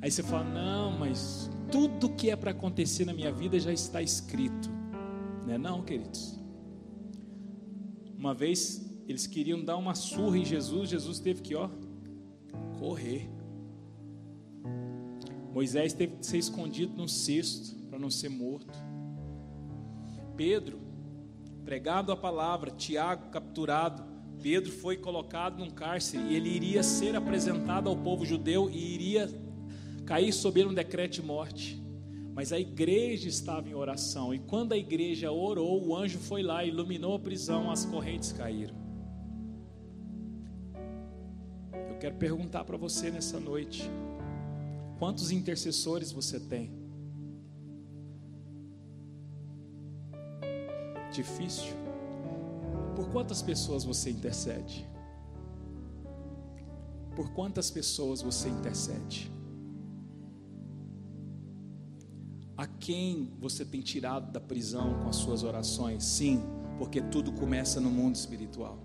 [0.00, 4.02] Aí você fala: "Não, mas tudo que é para acontecer na minha vida já está
[4.02, 4.70] escrito".
[5.46, 6.38] Não é não, queridos?
[8.16, 11.68] Uma vez eles queriam dar uma surra em Jesus, Jesus teve que, ó,
[12.78, 13.28] correr.
[15.52, 18.76] Moisés teve que ser escondido num cesto para não ser morto.
[20.36, 20.80] Pedro,
[21.64, 24.04] pregado a palavra, Tiago capturado,
[24.42, 29.28] Pedro foi colocado num cárcere e ele iria ser apresentado ao povo judeu e iria
[30.04, 31.82] cair sob um decreto de morte.
[32.34, 36.64] Mas a igreja estava em oração, e quando a igreja orou, o anjo foi lá,
[36.64, 38.74] iluminou a prisão, as correntes caíram.
[41.88, 43.88] Eu quero perguntar para você nessa noite:
[44.98, 46.83] quantos intercessores você tem?
[51.14, 51.72] Difícil?
[52.96, 54.84] Por quantas pessoas você intercede?
[57.14, 59.30] Por quantas pessoas você intercede?
[62.56, 66.02] A quem você tem tirado da prisão com as suas orações?
[66.02, 66.42] Sim,
[66.78, 68.76] porque tudo começa no mundo espiritual.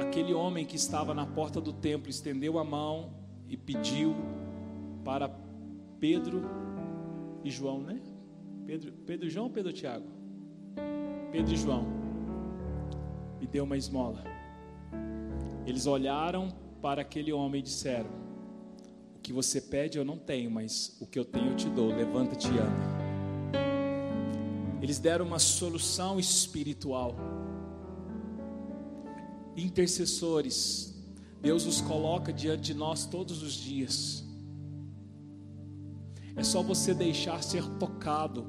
[0.00, 3.10] Aquele homem que estava na porta do templo estendeu a mão
[3.48, 4.14] e pediu
[5.04, 5.41] para
[6.02, 6.42] Pedro
[7.44, 8.02] e João, né?
[8.66, 10.08] Pedro, Pedro João ou Pedro Tiago?
[11.30, 11.86] Pedro e João.
[13.40, 14.24] Me deu uma esmola.
[15.64, 16.48] Eles olharam
[16.82, 18.10] para aquele homem e disseram:
[19.14, 21.94] O que você pede eu não tenho, mas o que eu tenho eu te dou.
[21.94, 22.82] Levanta-te e anda.
[24.82, 27.14] Eles deram uma solução espiritual.
[29.56, 31.00] Intercessores,
[31.40, 34.31] Deus os coloca diante de nós todos os dias.
[36.36, 38.46] É só você deixar ser tocado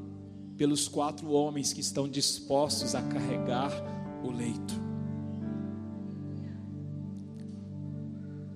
[0.58, 3.72] pelos quatro homens que estão dispostos a carregar
[4.24, 4.74] o leito.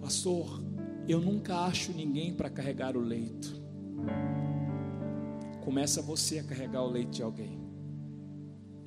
[0.01, 0.63] Pastor,
[1.07, 3.61] eu nunca acho ninguém para carregar o leito.
[5.63, 7.59] Começa você a carregar o leito de alguém.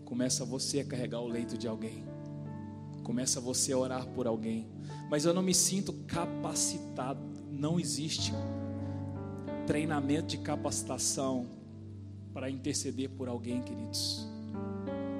[0.04, 2.04] Começa você a carregar o leito de alguém.
[3.02, 4.66] Começa você a orar por alguém.
[5.10, 7.20] Mas eu não me sinto capacitado.
[7.50, 8.32] Não existe
[9.70, 11.46] treinamento de capacitação
[12.34, 14.28] para interceder por alguém, queridos.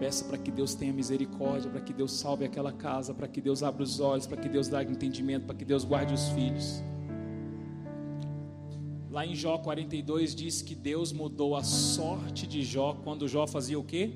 [0.01, 3.63] Peça para que Deus tenha misericórdia, para que Deus salve aquela casa, para que Deus
[3.63, 6.83] abra os olhos, para que Deus dê entendimento, para que Deus guarde os filhos.
[9.09, 13.79] Lá em Jó 42 diz que Deus mudou a sorte de Jó quando Jó fazia
[13.79, 14.15] o quê?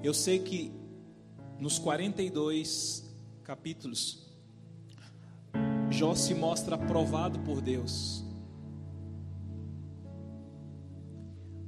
[0.00, 0.70] Eu sei que
[1.58, 3.09] nos 42
[3.50, 4.30] capítulos,
[5.90, 8.24] Jó se mostra aprovado por Deus.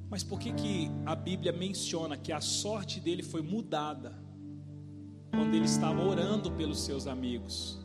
[0.09, 4.17] Mas por que, que a Bíblia menciona que a sorte dele foi mudada
[5.33, 7.85] quando ele estava orando pelos seus amigos?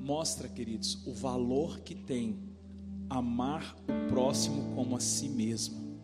[0.00, 2.38] Mostra, queridos, o valor que tem
[3.10, 6.00] amar o próximo como a si mesmo.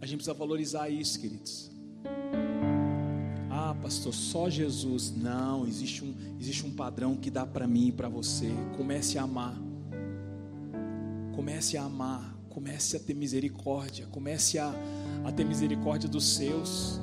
[0.00, 1.70] A gente precisa valorizar isso, queridos.
[3.82, 5.12] Pastor, só Jesus.
[5.14, 8.50] Não, existe um, existe um padrão que dá para mim e para você.
[8.76, 9.60] Comece a amar.
[11.34, 14.70] Comece a amar comece a ter misericórdia, comece a,
[15.24, 17.00] a ter misericórdia dos seus,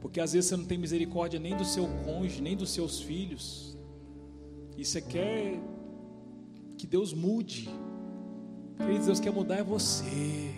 [0.00, 3.78] porque às vezes você não tem misericórdia nem do seu cônjuge, nem dos seus filhos,
[4.76, 5.58] e você quer
[6.76, 7.70] que Deus mude,
[8.76, 10.52] queridos, Deus quer mudar é você.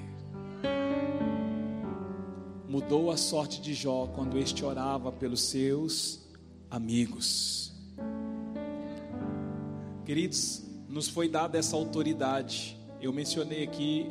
[2.68, 6.26] Mudou a sorte de Jó quando este orava pelos seus
[6.70, 7.72] amigos.
[10.04, 14.10] Queridos, nos foi dada essa autoridade eu mencionei aqui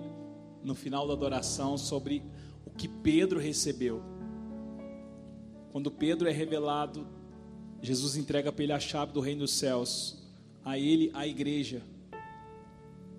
[0.63, 2.23] no final da adoração sobre
[2.65, 4.01] o que Pedro recebeu.
[5.71, 7.07] Quando Pedro é revelado,
[7.81, 10.23] Jesus entrega para ele a chave do reino dos céus,
[10.63, 11.81] a ele, a igreja,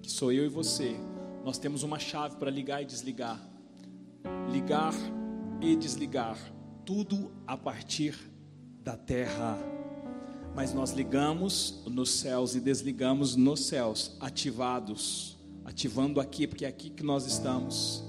[0.02, 0.96] que sou eu e você.
[1.44, 3.40] Nós temos uma chave para ligar e desligar.
[4.50, 4.94] Ligar
[5.60, 6.38] e desligar,
[6.84, 8.16] tudo a partir
[8.82, 9.58] da terra.
[10.54, 15.36] Mas nós ligamos nos céus e desligamos nos céus, ativados
[15.66, 18.04] ativando aqui, porque é aqui que nós estamos.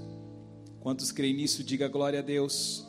[0.78, 2.86] Quantos creem nisso, diga glória a Deus.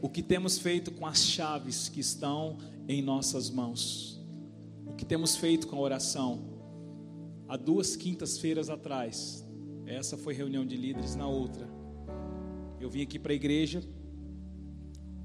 [0.00, 2.56] O que temos feito com as chaves que estão
[2.88, 4.18] em nossas mãos?
[4.86, 6.40] O que temos feito com a oração?
[7.46, 9.44] Há duas quintas-feiras atrás,
[9.84, 11.68] essa foi reunião de líderes, na outra,
[12.80, 13.82] eu vim aqui para a igreja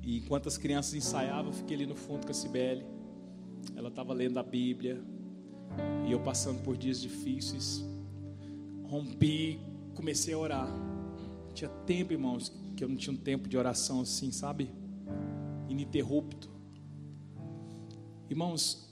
[0.01, 2.85] e enquanto as crianças ensaiavam, eu fiquei ali no fundo com a Cibele.
[3.75, 5.01] Ela estava lendo a Bíblia
[6.07, 7.83] e eu passando por dias difíceis
[8.93, 9.59] rompi,
[9.95, 10.69] comecei a orar.
[11.55, 14.69] Tinha tempo, irmãos, que eu não tinha um tempo de oração assim, sabe?
[15.67, 16.47] Ininterrupto.
[18.29, 18.87] Irmãos,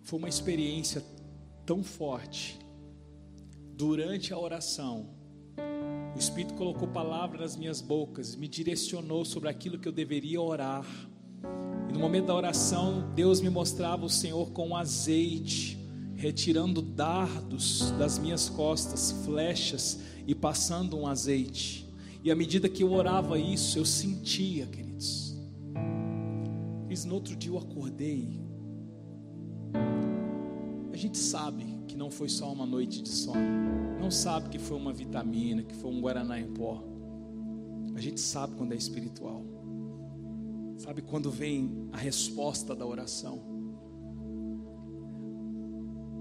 [0.00, 1.04] foi uma experiência
[1.66, 2.58] tão forte.
[3.74, 5.10] Durante a oração,
[6.16, 10.86] o Espírito colocou palavras nas minhas bocas, me direcionou sobre aquilo que eu deveria orar.
[11.90, 15.78] E no momento da oração, Deus me mostrava o Senhor com azeite,
[16.14, 21.86] retirando dardos das minhas costas, flechas e passando um azeite.
[22.24, 25.36] E à medida que eu orava isso, eu sentia, queridos.
[26.88, 28.40] Fiz no outro dia eu acordei.
[30.90, 33.40] A gente sabe que não foi só uma noite de sono.
[34.00, 36.82] Não sabe que foi uma vitamina, que foi um guaraná em pó.
[37.94, 39.42] A gente sabe quando é espiritual.
[40.78, 43.40] Sabe quando vem a resposta da oração?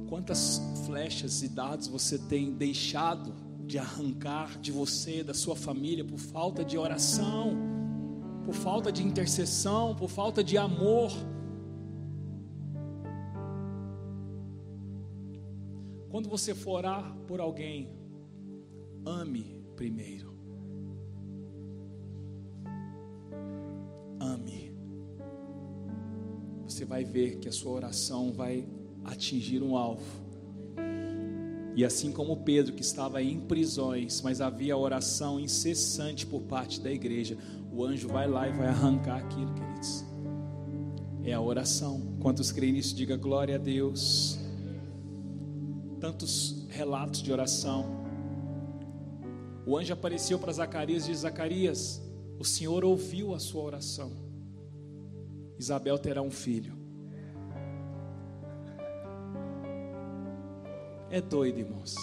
[0.07, 3.34] Quantas flechas e dados você tem deixado
[3.66, 7.57] de arrancar de você, da sua família, por falta de oração,
[8.45, 11.11] por falta de intercessão, por falta de amor?
[16.16, 17.89] Quando você for orar por alguém,
[19.05, 20.34] ame primeiro.
[24.18, 24.72] Ame.
[26.66, 28.66] Você vai ver que a sua oração vai
[29.03, 30.05] atingir um alvo.
[31.76, 36.93] E assim como Pedro, que estava em prisões, mas havia oração incessante por parte da
[36.93, 37.38] igreja,
[37.70, 40.05] o anjo vai lá e vai arrancar aquilo, queridos.
[41.26, 42.16] É a oração.
[42.22, 42.95] Quantos creem nisso?
[42.95, 44.44] Diga glória a Deus
[46.06, 48.06] tantos relatos de oração.
[49.66, 51.99] O anjo apareceu para Zacarias e disse: Zacarias,
[52.38, 54.12] o Senhor ouviu a sua oração.
[55.58, 56.74] Isabel terá um filho.
[61.10, 61.95] É doido, irmãos.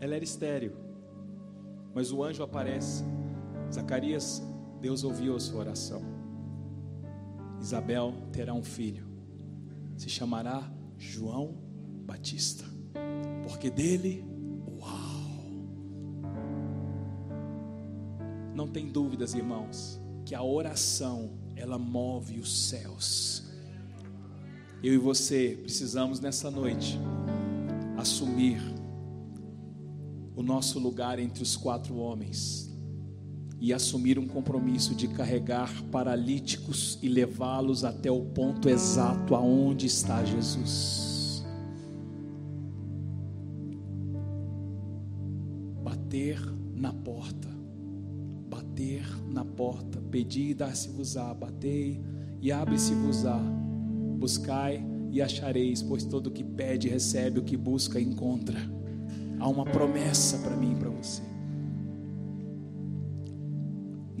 [0.00, 0.72] Ela era estéril,
[1.94, 3.04] mas o anjo aparece.
[3.72, 4.42] Zacarias,
[4.82, 6.02] Deus ouviu a sua oração.
[7.58, 9.09] Isabel terá um filho
[10.00, 11.58] se chamará João
[12.06, 12.64] Batista,
[13.42, 14.24] porque dele,
[14.66, 15.20] uau!
[18.54, 23.44] Não tem dúvidas, irmãos, que a oração ela move os céus.
[24.82, 26.98] Eu e você precisamos nessa noite
[27.98, 28.58] assumir
[30.34, 32.69] o nosso lugar entre os quatro homens
[33.60, 40.24] e assumir um compromisso de carregar paralíticos e levá-los até o ponto exato aonde está
[40.24, 41.44] Jesus.
[45.84, 46.40] Bater
[46.74, 47.48] na porta,
[48.48, 52.00] bater na porta, pedir e dar-se-vos-á, batei
[52.40, 53.38] e abre-se-vos-á,
[54.18, 58.58] buscai e achareis, pois todo o que pede recebe, o que busca encontra.
[59.38, 61.29] Há uma promessa para mim e para você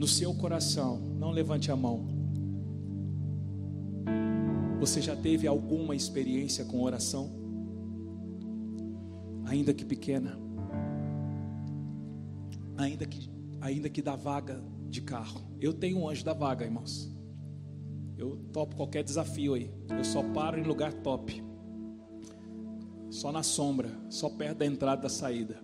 [0.00, 2.08] no seu coração, não levante a mão.
[4.80, 7.30] Você já teve alguma experiência com oração?
[9.44, 10.38] Ainda que pequena,
[12.78, 13.30] ainda que,
[13.60, 15.42] ainda que da vaga de carro.
[15.60, 17.14] Eu tenho um anjo da vaga, irmãos.
[18.16, 19.70] Eu topo qualquer desafio aí.
[19.90, 21.44] Eu só paro em lugar top.
[23.10, 25.62] Só na sombra, só perto da entrada da saída.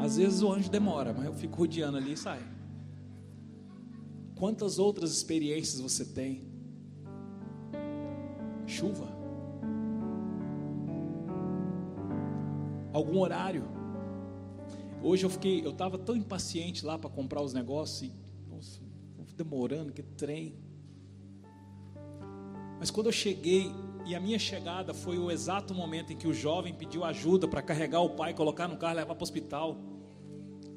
[0.00, 2.53] Às vezes o anjo demora, mas eu fico rodeando ali e sai.
[4.44, 6.44] Quantas outras experiências você tem?
[8.66, 9.08] Chuva.
[12.92, 13.64] Algum horário.
[15.02, 18.12] Hoje eu fiquei, eu estava tão impaciente lá para comprar os negócios e,
[18.46, 18.82] nossa,
[19.34, 20.58] demorando, que trem.
[22.78, 23.72] Mas quando eu cheguei,
[24.04, 27.62] e a minha chegada foi o exato momento em que o jovem pediu ajuda para
[27.62, 29.78] carregar o pai, colocar no carro e levar para o hospital.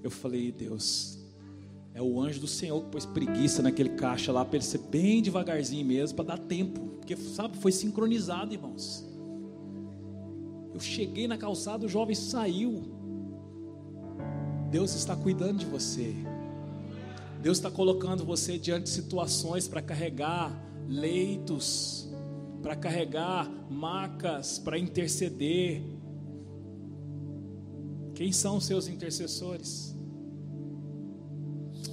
[0.01, 1.16] Eu falei, Deus,
[1.97, 5.19] é o anjo do Senhor que pôs preguiça naquele caixa lá para ele ser bem
[5.19, 6.79] devagarzinho mesmo, para dar tempo.
[6.97, 9.03] Porque, sabe, foi sincronizado, irmãos.
[10.75, 12.83] Eu cheguei na calçada, o jovem saiu.
[14.69, 16.13] Deus está cuidando de você.
[17.41, 20.55] Deus está colocando você diante de situações para carregar
[20.87, 22.07] leitos,
[22.61, 25.81] para carregar macas, para interceder.
[28.13, 29.96] Quem são os seus intercessores?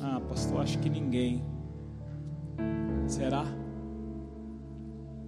[0.07, 1.43] Ah, pastor, acho que ninguém.
[3.09, 3.47] Será?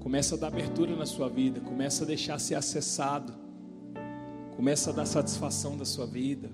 [0.00, 3.32] Começa a dar abertura na sua vida, começa a deixar ser acessado,
[4.54, 6.50] começa a dar satisfação da sua vida,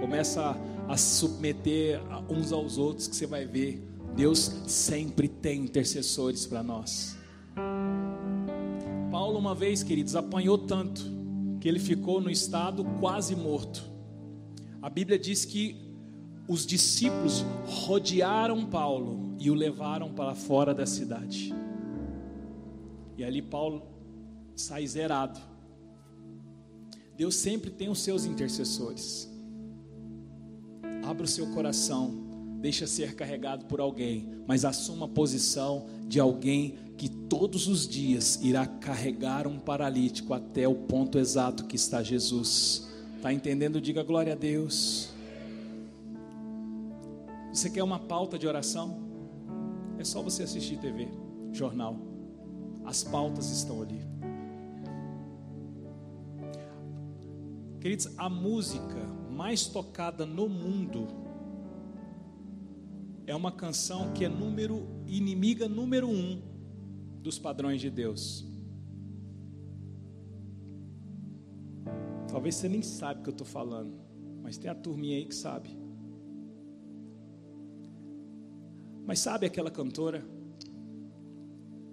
[0.00, 0.56] começa
[0.86, 2.00] a, a submeter
[2.30, 3.82] uns aos outros que você vai ver.
[4.14, 7.18] Deus sempre tem intercessores para nós.
[9.10, 11.02] Paulo, uma vez, queridos, apanhou tanto
[11.60, 13.82] que ele ficou no estado quase morto.
[14.80, 15.83] A Bíblia diz que
[16.46, 21.54] os discípulos rodearam Paulo e o levaram para fora da cidade.
[23.16, 23.82] E ali Paulo
[24.54, 25.40] sai zerado.
[27.16, 29.30] Deus sempre tem os seus intercessores.
[31.04, 32.12] Abra o seu coração,
[32.60, 38.38] deixa ser carregado por alguém, mas assuma a posição de alguém que todos os dias
[38.42, 42.88] irá carregar um paralítico até o ponto exato que está Jesus.
[43.16, 43.80] Está entendendo?
[43.80, 45.13] Diga glória a Deus.
[47.54, 48.98] Você quer uma pauta de oração?
[49.96, 51.06] É só você assistir TV,
[51.52, 51.96] jornal.
[52.84, 54.00] As pautas estão ali.
[57.80, 61.06] Queridos, a música mais tocada no mundo
[63.24, 66.42] é uma canção que é número inimiga número um
[67.22, 68.44] dos padrões de Deus.
[72.26, 73.94] Talvez você nem sabe o que eu estou falando,
[74.42, 75.83] mas tem a turminha aí que sabe.
[79.06, 80.24] Mas sabe aquela cantora?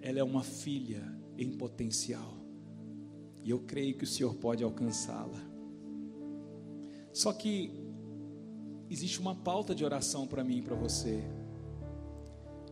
[0.00, 1.02] Ela é uma filha
[1.36, 2.36] em potencial.
[3.44, 5.40] E eu creio que o Senhor pode alcançá-la.
[7.12, 7.70] Só que
[8.88, 11.22] existe uma pauta de oração para mim e para você,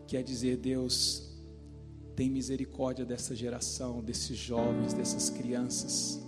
[0.07, 1.30] que é dizer: Deus,
[2.16, 6.20] tem misericórdia dessa geração, desses jovens, dessas crianças,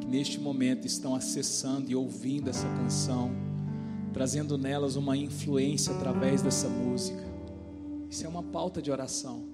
[0.00, 3.30] que neste momento estão acessando e ouvindo essa canção,
[4.12, 7.29] trazendo nelas uma influência através dessa música.
[8.10, 9.48] Isso é uma pauta de oração.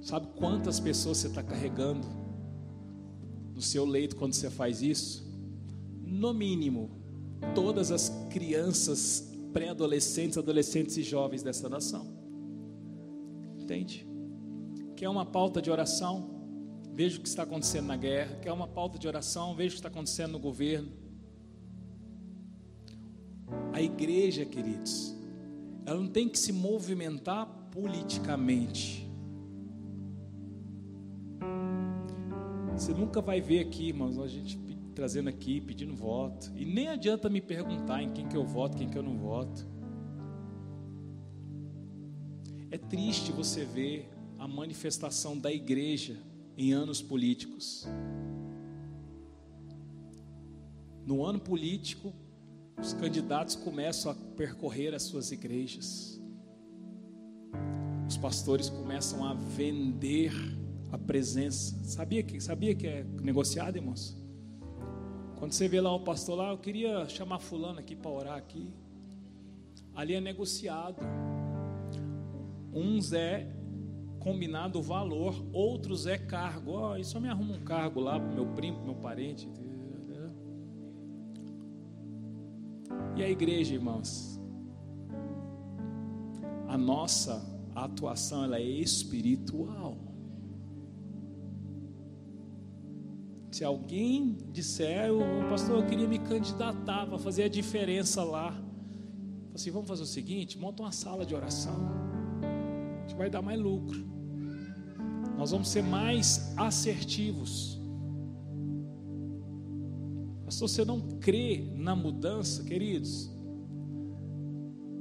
[0.00, 2.08] Sabe quantas pessoas você está carregando
[3.54, 5.28] no seu leito quando você faz isso?
[6.02, 6.90] No mínimo,
[7.54, 12.06] todas as crianças, pré-adolescentes, adolescentes e jovens dessa nação.
[13.58, 14.08] Entende?
[14.96, 16.30] Quer uma pauta de oração?
[16.94, 18.36] Veja o que está acontecendo na guerra.
[18.36, 19.54] Quer uma pauta de oração?
[19.54, 20.90] Veja o que está acontecendo no governo.
[23.72, 25.14] A igreja, queridos,
[25.86, 29.08] ela não tem que se movimentar politicamente.
[32.72, 34.58] Você nunca vai ver aqui, irmãos, a gente
[34.94, 36.52] trazendo aqui, pedindo voto.
[36.56, 39.66] E nem adianta me perguntar em quem que eu voto, quem que eu não voto.
[42.70, 44.08] É triste você ver
[44.38, 46.16] a manifestação da igreja
[46.56, 47.86] em anos políticos.
[51.04, 52.12] No ano político,
[52.80, 56.20] os candidatos começam a percorrer as suas igrejas.
[58.08, 60.32] Os pastores começam a vender
[60.90, 61.78] a presença.
[61.84, 64.16] Sabia que, sabia que é negociado, irmãos?
[65.38, 68.72] Quando você vê lá o pastor lá, eu queria chamar fulano aqui para orar aqui.
[69.94, 71.00] Ali é negociado.
[72.72, 73.46] Uns é
[74.18, 76.72] combinado o valor, outros é cargo.
[76.72, 79.48] Oh, isso me arruma um cargo lá para meu primo, meu parente.
[83.20, 84.40] E a igreja, irmãos?
[86.66, 87.44] A nossa
[87.74, 89.98] atuação ela é espiritual.
[93.50, 98.58] Se alguém disser, o pastor, eu queria me candidatar para fazer a diferença lá.
[99.54, 101.76] Assim, vamos fazer o seguinte: monta uma sala de oração.
[102.42, 104.02] A gente vai dar mais lucro.
[105.36, 107.79] Nós vamos ser mais assertivos.
[110.50, 113.30] Pastor, você não crê na mudança, queridos?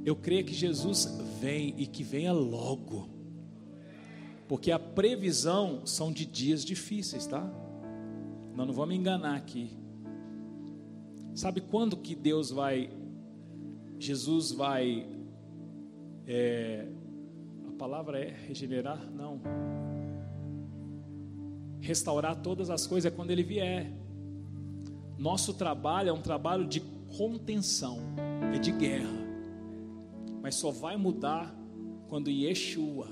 [0.06, 1.06] Eu creio que Jesus
[1.42, 3.10] vem e que venha logo.
[4.48, 7.52] Porque a previsão são de dias difíceis, tá?
[8.56, 9.72] Nós não vamos enganar aqui.
[11.34, 12.92] Sabe quando que Deus vai,
[13.98, 15.08] Jesus vai,
[16.28, 16.88] é,
[17.68, 19.04] a palavra é regenerar?
[19.10, 19.42] Não.
[21.82, 23.92] Restaurar todas as coisas é quando Ele vier.
[25.20, 26.80] Nosso trabalho é um trabalho de
[27.18, 28.00] contenção,
[28.56, 29.20] é de guerra.
[30.42, 31.54] Mas só vai mudar
[32.08, 33.10] quando Yeshua,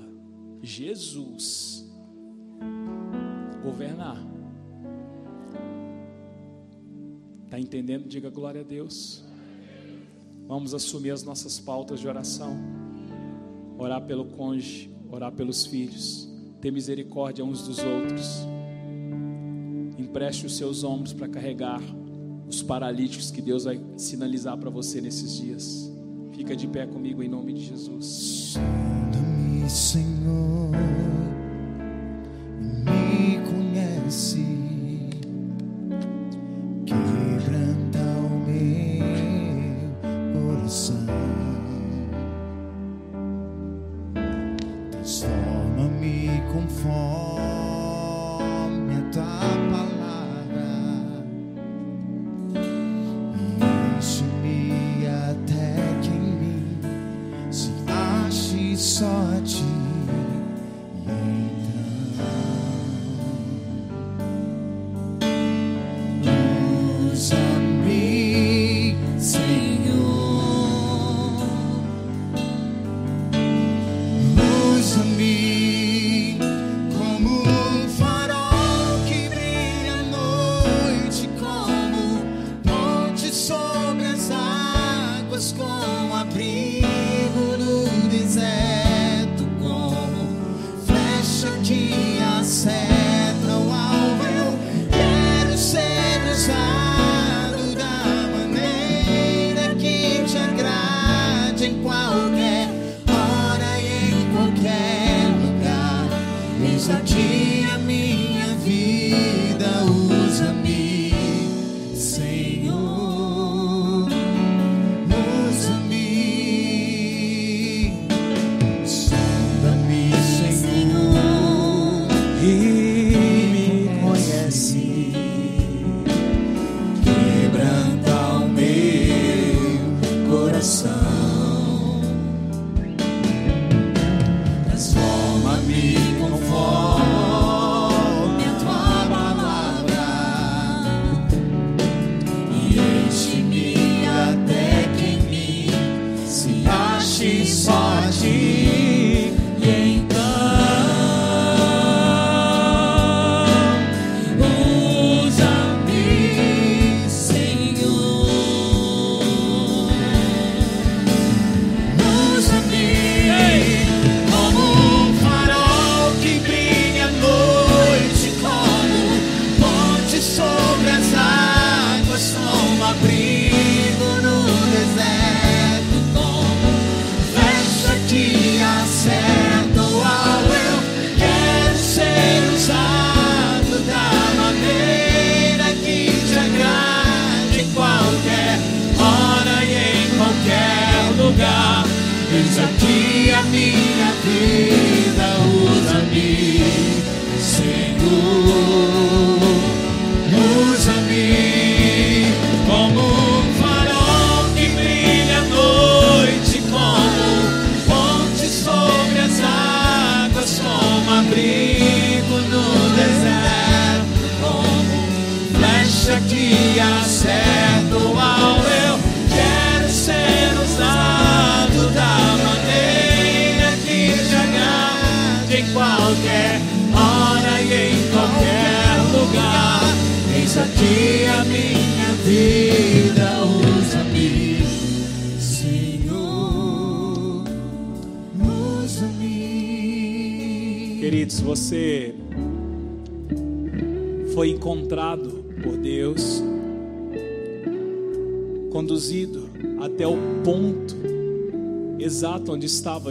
[0.62, 1.86] Jesus,
[3.62, 4.16] governar.
[7.44, 8.08] Está entendendo?
[8.08, 9.22] Diga glória a Deus.
[10.46, 12.56] Vamos assumir as nossas pautas de oração.
[13.76, 16.26] Orar pelo cônjuge, orar pelos filhos,
[16.58, 18.46] ter misericórdia uns dos outros.
[19.98, 21.82] Empreste os seus ombros para carregar
[22.48, 25.92] os paralíticos que Deus vai sinalizar para você nesses dias.
[26.32, 28.54] Fica de pé comigo em nome de Jesus.
[28.54, 30.70] Sonda-me, Senhor,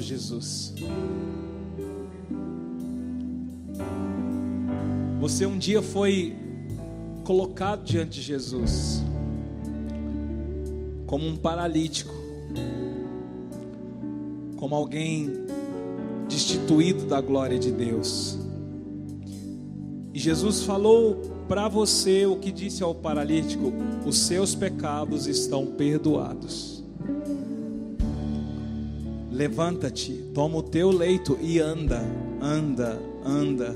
[0.07, 0.73] Jesus.
[5.19, 6.35] Você um dia foi
[7.23, 9.03] colocado diante de Jesus
[11.05, 12.13] como um paralítico,
[14.57, 15.31] como alguém
[16.27, 18.37] destituído da glória de Deus.
[20.13, 21.15] E Jesus falou
[21.47, 23.71] para você o que disse ao paralítico:
[24.05, 26.76] os seus pecados estão perdoados.
[29.37, 32.01] Levanta-te, toma o teu leito e anda,
[32.41, 33.75] anda, anda.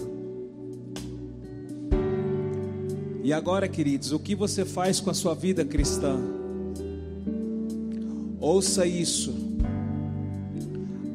[3.24, 6.20] E agora, queridos, o que você faz com a sua vida cristã?
[8.40, 9.36] Ouça isso.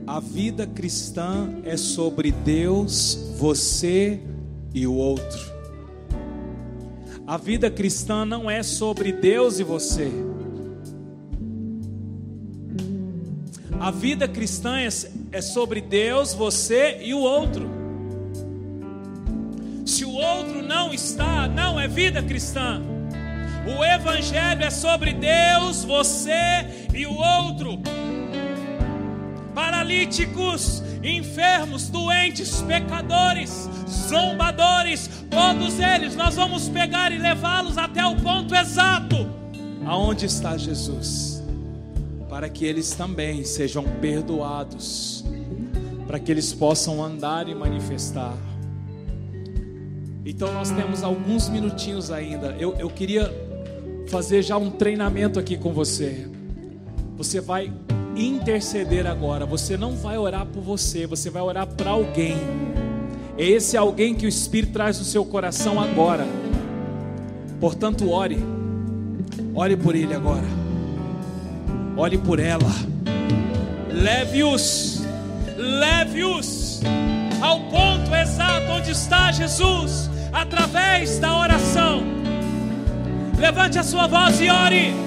[0.07, 4.21] A vida cristã é sobre Deus, você
[4.73, 5.41] e o outro.
[7.27, 10.09] A vida cristã não é sobre Deus e você.
[13.87, 14.89] A vida cristã é,
[15.31, 17.71] é sobre Deus, você e o outro.
[19.87, 22.83] Se o outro não está, não é vida cristã.
[23.65, 27.79] O Evangelho é sobre Deus, você e o outro.
[29.55, 38.53] Paralíticos, enfermos, doentes, pecadores, zombadores, todos eles nós vamos pegar e levá-los até o ponto
[38.53, 39.37] exato
[39.87, 41.36] aonde está Jesus,
[42.37, 45.25] para que eles também sejam perdoados,
[46.07, 48.37] para que eles possam andar e manifestar.
[50.23, 52.55] Então nós temos alguns minutinhos ainda.
[52.61, 53.33] Eu, eu queria
[54.09, 56.29] fazer já um treinamento aqui com você.
[57.17, 57.73] Você vai
[58.15, 59.47] interceder agora.
[59.47, 62.37] Você não vai orar por você, você vai orar para alguém.
[63.39, 66.27] É esse alguém que o Espírito traz no seu coração agora.
[67.59, 68.37] Portanto, ore.
[69.55, 70.66] Ore por ele agora.
[71.97, 72.71] Ore por ela.
[73.91, 75.03] Leve-os.
[75.57, 76.83] Leve-os
[77.41, 82.03] ao ponto exato onde está Jesus, através da oração.
[83.39, 85.06] Levante a sua voz e ore.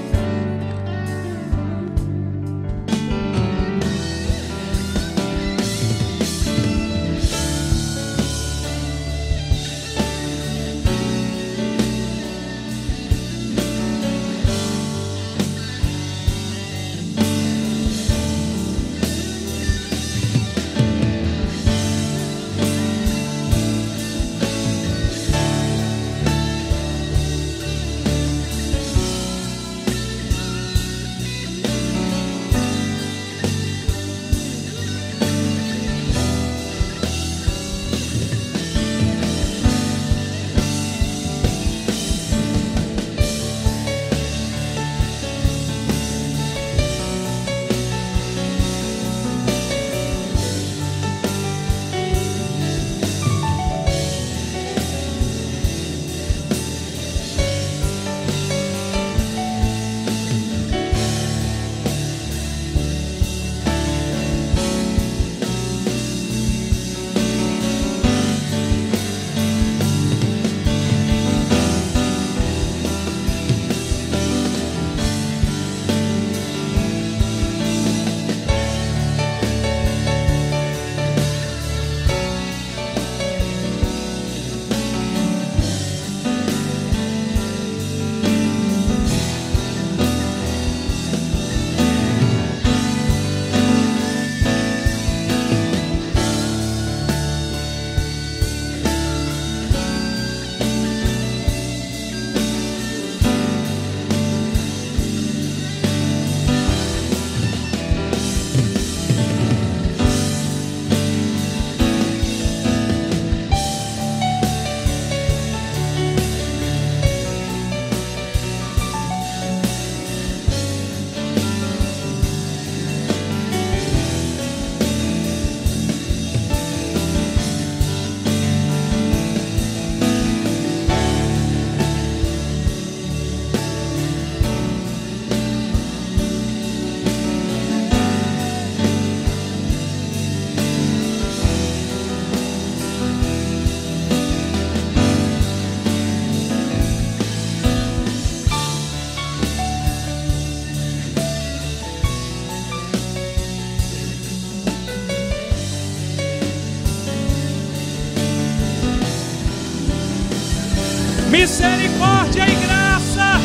[161.59, 163.41] Misericórdia e graça.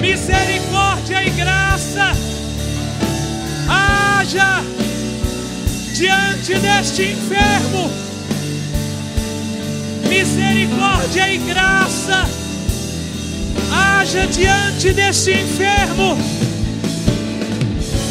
[0.00, 2.12] Misericórdia e graça.
[3.68, 4.64] Haja
[5.94, 7.88] diante deste enfermo.
[10.08, 12.28] Misericórdia e graça.
[13.72, 16.18] Haja diante deste enfermo.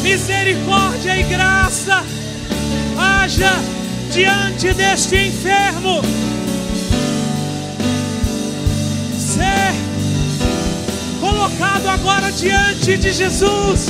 [0.01, 2.05] Misericórdia e graça.
[2.97, 3.53] Haja
[4.13, 6.01] diante deste enfermo.
[9.33, 9.73] Ser
[11.21, 13.87] colocado agora diante de Jesus.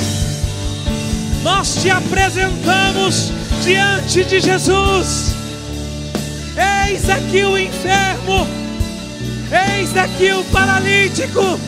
[1.42, 3.32] Nós te apresentamos
[3.64, 5.34] diante de Jesus.
[6.86, 8.48] Eis aqui o enfermo,
[9.80, 11.60] eis aqui o paralítico,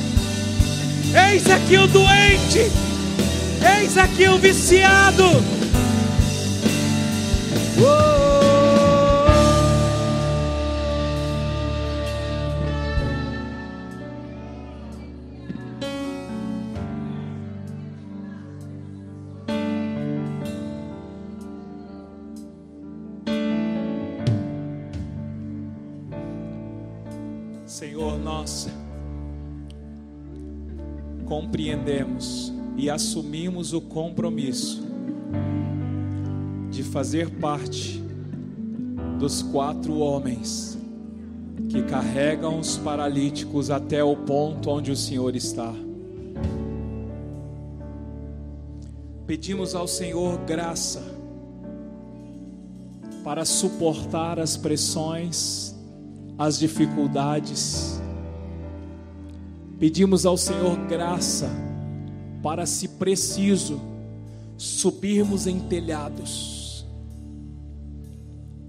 [1.32, 2.72] eis aqui o doente,
[3.80, 5.26] eis aqui o viciado.
[7.80, 8.13] Uh!
[31.54, 34.82] Compreendemos e assumimos o compromisso
[36.72, 38.02] de fazer parte
[39.20, 40.76] dos quatro homens
[41.70, 45.72] que carregam os paralíticos até o ponto onde o Senhor está.
[49.28, 51.04] Pedimos ao Senhor graça
[53.24, 55.76] para suportar as pressões
[56.36, 58.02] as dificuldades.
[59.80, 61.50] Pedimos ao Senhor graça
[62.42, 63.80] para, se preciso,
[64.58, 66.86] subirmos em telhados,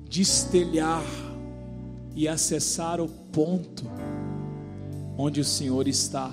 [0.09, 1.05] destelhar
[2.14, 3.85] e acessar o ponto
[5.16, 6.32] onde o Senhor está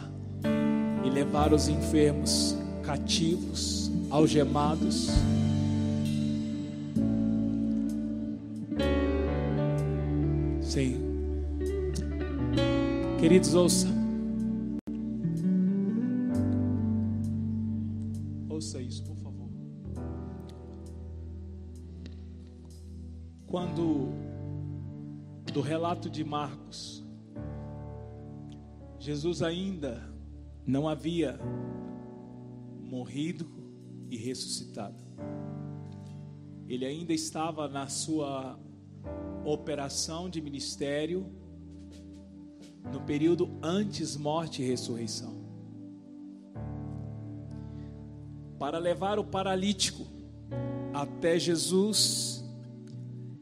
[1.04, 5.10] e levar os enfermos, cativos, algemados.
[10.62, 10.98] Sim.
[13.20, 14.01] Queridos, ouça.
[26.02, 27.06] Relato de Marcos,
[28.98, 30.02] Jesus ainda
[30.66, 31.40] não havia
[32.84, 33.48] morrido
[34.10, 35.04] e ressuscitado.
[36.68, 38.58] Ele ainda estava na sua
[39.46, 41.26] operação de ministério
[42.92, 45.40] no período antes morte e ressurreição.
[48.58, 50.06] Para levar o paralítico
[50.94, 52.44] até Jesus,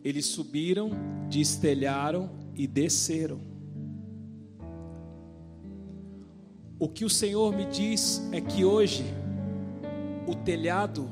[0.04, 0.92] eles subiram,
[1.30, 3.40] destelharam e desceram.
[6.78, 9.06] O que o Senhor me diz é que hoje
[10.28, 11.10] o telhado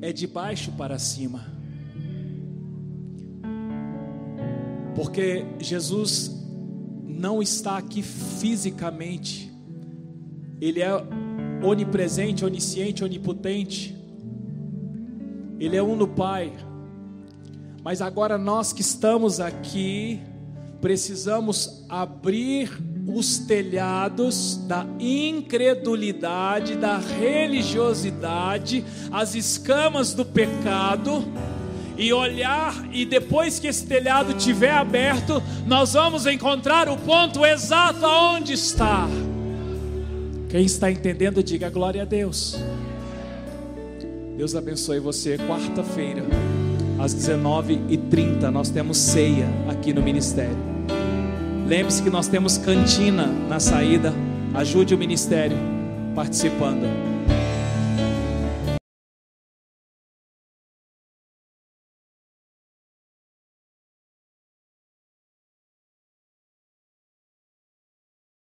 [0.00, 1.44] é de baixo para cima.
[4.94, 6.34] Porque Jesus
[7.06, 9.52] não está aqui fisicamente,
[10.62, 10.90] Ele é
[11.62, 13.94] onipresente, onisciente, onipotente,
[15.58, 16.50] Ele é um no Pai,
[17.84, 20.20] mas agora nós que estamos aqui,
[20.80, 22.70] precisamos abrir
[23.06, 31.24] os telhados da incredulidade, da religiosidade, as escamas do pecado
[31.96, 38.06] e olhar, e depois que esse telhado estiver aberto, nós vamos encontrar o ponto exato
[38.06, 39.06] aonde está.
[40.48, 42.58] Quem está entendendo, diga glória a Deus.
[44.36, 45.36] Deus abençoe você.
[45.36, 46.22] Quarta-feira,
[46.98, 50.69] às 19h30, nós temos ceia aqui no ministério.
[51.70, 54.12] Lembre-se que nós temos cantina na saída.
[54.54, 55.56] Ajude o ministério
[56.16, 57.19] participando.